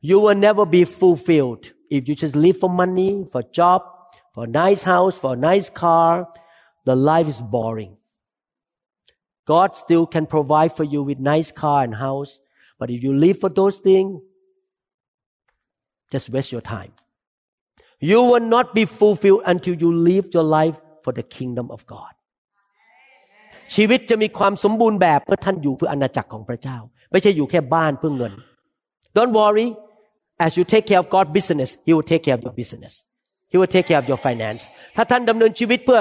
[0.00, 3.82] You will never be fulfilled if you just live for money, for job,
[4.32, 6.26] for a nice house, for a nice car.
[6.86, 7.97] The life is boring.
[9.47, 12.39] God still can provide for you with nice car and house,
[12.79, 14.21] but if you live for those things,
[16.11, 16.91] just waste your time.
[17.99, 22.13] You will not be fulfilled until you live your life for the kingdom of God.
[23.75, 26.77] ชีวิตจะมีความสมบูรณ์แบบเมื่อท่านอยู่เพื่ออาณาจักรของพระเจ้า
[27.11, 28.33] ไม่ใช่อยู่แค่บ้านเพื่อเงิน
[29.17, 29.67] Don't worry
[30.45, 32.93] as you take care of God business He will take care of your business
[33.51, 34.61] He will take care of your finance
[34.95, 35.99] ถ้าท่านดำเนินชีวิตเพื่อ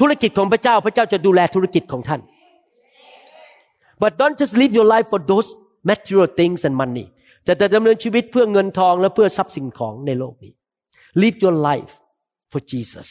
[0.00, 2.20] ธุรกิจของพระเจ้า พระเจ้าจะดูแลธุรกิจของท่าน
[4.02, 5.48] but don't just live your life for those
[5.90, 7.06] material things and money
[7.46, 10.52] จะจะดำเนินชีวิตเพื่อเงินทองและเพื่อทรัพย์สินของในโลกนี้
[11.22, 11.94] live your life
[12.50, 13.08] for Jesus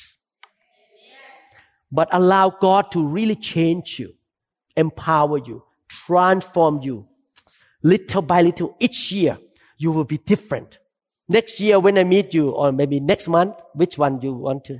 [1.97, 4.09] but allow God to really change you
[4.83, 5.57] empower you
[6.03, 6.97] transform you
[7.91, 9.35] little by little each year
[9.83, 10.71] you will be different
[11.37, 14.75] next year when I meet you or maybe next month which one you want to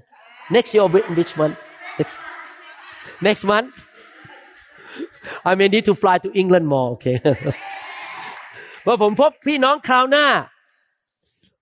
[0.58, 1.54] next year or which one
[2.00, 2.16] next
[3.28, 3.74] next month
[5.50, 7.18] I may need to fly to England more okay
[8.86, 10.28] ว่าผมพบพี่น้องคราวหน้า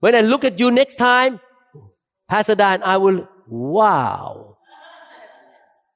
[0.03, 1.31] when I look at you next time
[2.31, 3.19] Pastor Dan I will
[3.75, 4.25] wow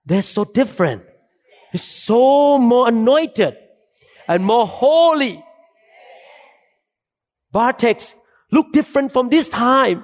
[0.07, 1.01] they're so different
[1.75, 2.23] it's so
[2.71, 3.53] more anointed
[4.31, 5.35] and more holy
[7.55, 7.97] Bartex
[8.55, 9.99] look different from this time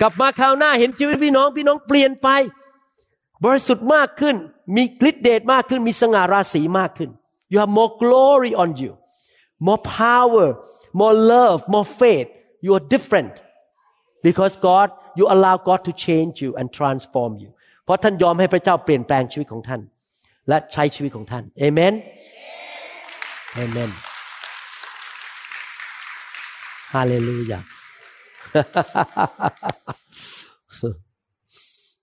[0.00, 2.28] กลับมาคราวหน้าเห็นชีวิตพี่น้องพี่น้องเปลี่ยนไป
[3.44, 4.36] บริสุทธิ์มากขึ้น
[4.76, 7.10] มีฤทธิเดชมากขึ้น มีสง่าราศีมากขึ้น
[7.50, 8.92] you have more glory on you
[9.66, 10.48] more power
[11.00, 12.28] more love more faith
[12.64, 13.34] you are different
[14.26, 14.88] because God
[15.18, 17.50] you allow God to change you and transform you
[17.84, 19.80] เพราะท่านยอมให้พระเจ้าเปลี่ยนแปลงชีวิตของท่าน
[20.48, 21.94] และใช้ชีวิตของท่านเอเมน
[23.54, 23.90] เอเมน
[26.94, 27.60] ฮาเลลูยา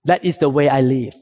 [0.05, 1.15] that is the way I live.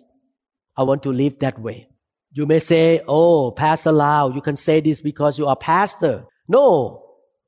[0.76, 1.88] I want to live that way.
[2.32, 6.26] You may say, Oh, Pastor Lau, you can say this because you are a pastor.
[6.48, 7.04] No,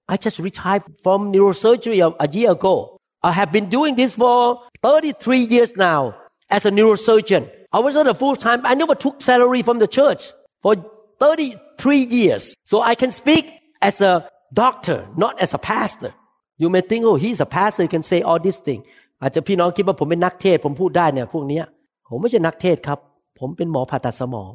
[0.08, 2.98] I just retired from neurosurgery a, a year ago.
[3.24, 6.16] I have been doing this for 33 years now
[6.50, 7.50] as a neurosurgeon.
[7.74, 8.66] I was not a full time.
[8.66, 10.76] I never took salary from the church for
[11.20, 12.54] 33 years.
[12.66, 13.52] So I can speak
[13.82, 16.14] as a doctor, not as a pastor.
[16.58, 18.84] You may think, oh, he's a pastor, can say all these things.
[19.22, 21.66] อาจจะพี่น้องคิดว่าผมเป็นนักเทศ ผมพูดได้เนี่ย พวกเนี้ย
[22.10, 23.00] ผมไม่ใช่นักเทศครับ
[23.40, 24.52] ผมเป็นหมอผ่าตัดสมอง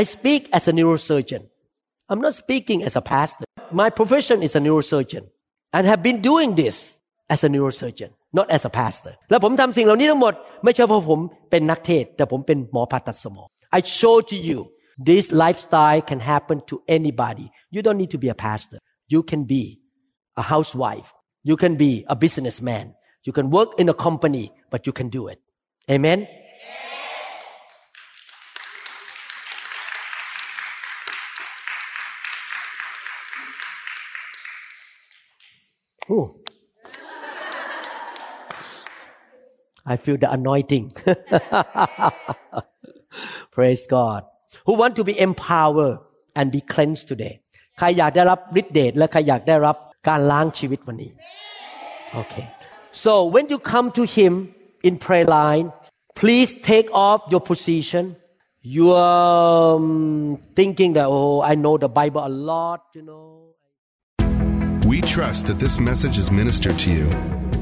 [0.00, 1.42] I speak as a neurosurgeon
[2.10, 3.46] I'm not speaking as a pastor
[3.80, 5.24] my profession is a neurosurgeon
[5.76, 6.76] and have been doing this
[7.34, 10.34] as a neurosurgeon not as a pastor แล้วผมทำสิ่งเหล่านี้ทั้งหมด
[10.64, 14.58] ไม่ใช่เพราะผมเป็นนักเทศ แต่ผมเป็นหมอผ่าตัดสมอง I show to you
[15.08, 18.78] this lifestyle can happen to anybody you don't need to be a pastor
[19.14, 19.64] you can be
[20.37, 22.93] a housewife you can be a businessman
[23.23, 25.39] you can work in a company but you can do it
[25.89, 26.27] amen
[36.11, 36.35] Ooh.
[39.85, 40.93] I feel the anointing.
[43.51, 44.23] Praise God.
[44.65, 45.99] Who want to be empowered
[46.35, 47.39] and be cleansed today?
[47.79, 49.75] ใครอยากได้รับฤทธิเดชและใครอยากได้รับ
[50.07, 51.11] การล้างชีวิตวันนี้
[52.21, 52.45] Okay.
[53.03, 54.33] So when you come to Him
[54.87, 55.67] in prayer line,
[56.21, 58.03] please take off your position.
[58.61, 63.29] You are um, thinking that oh, I know the Bible a lot, you know.
[64.85, 67.07] We trust that this message is ministered to you.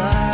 [0.00, 0.29] slide.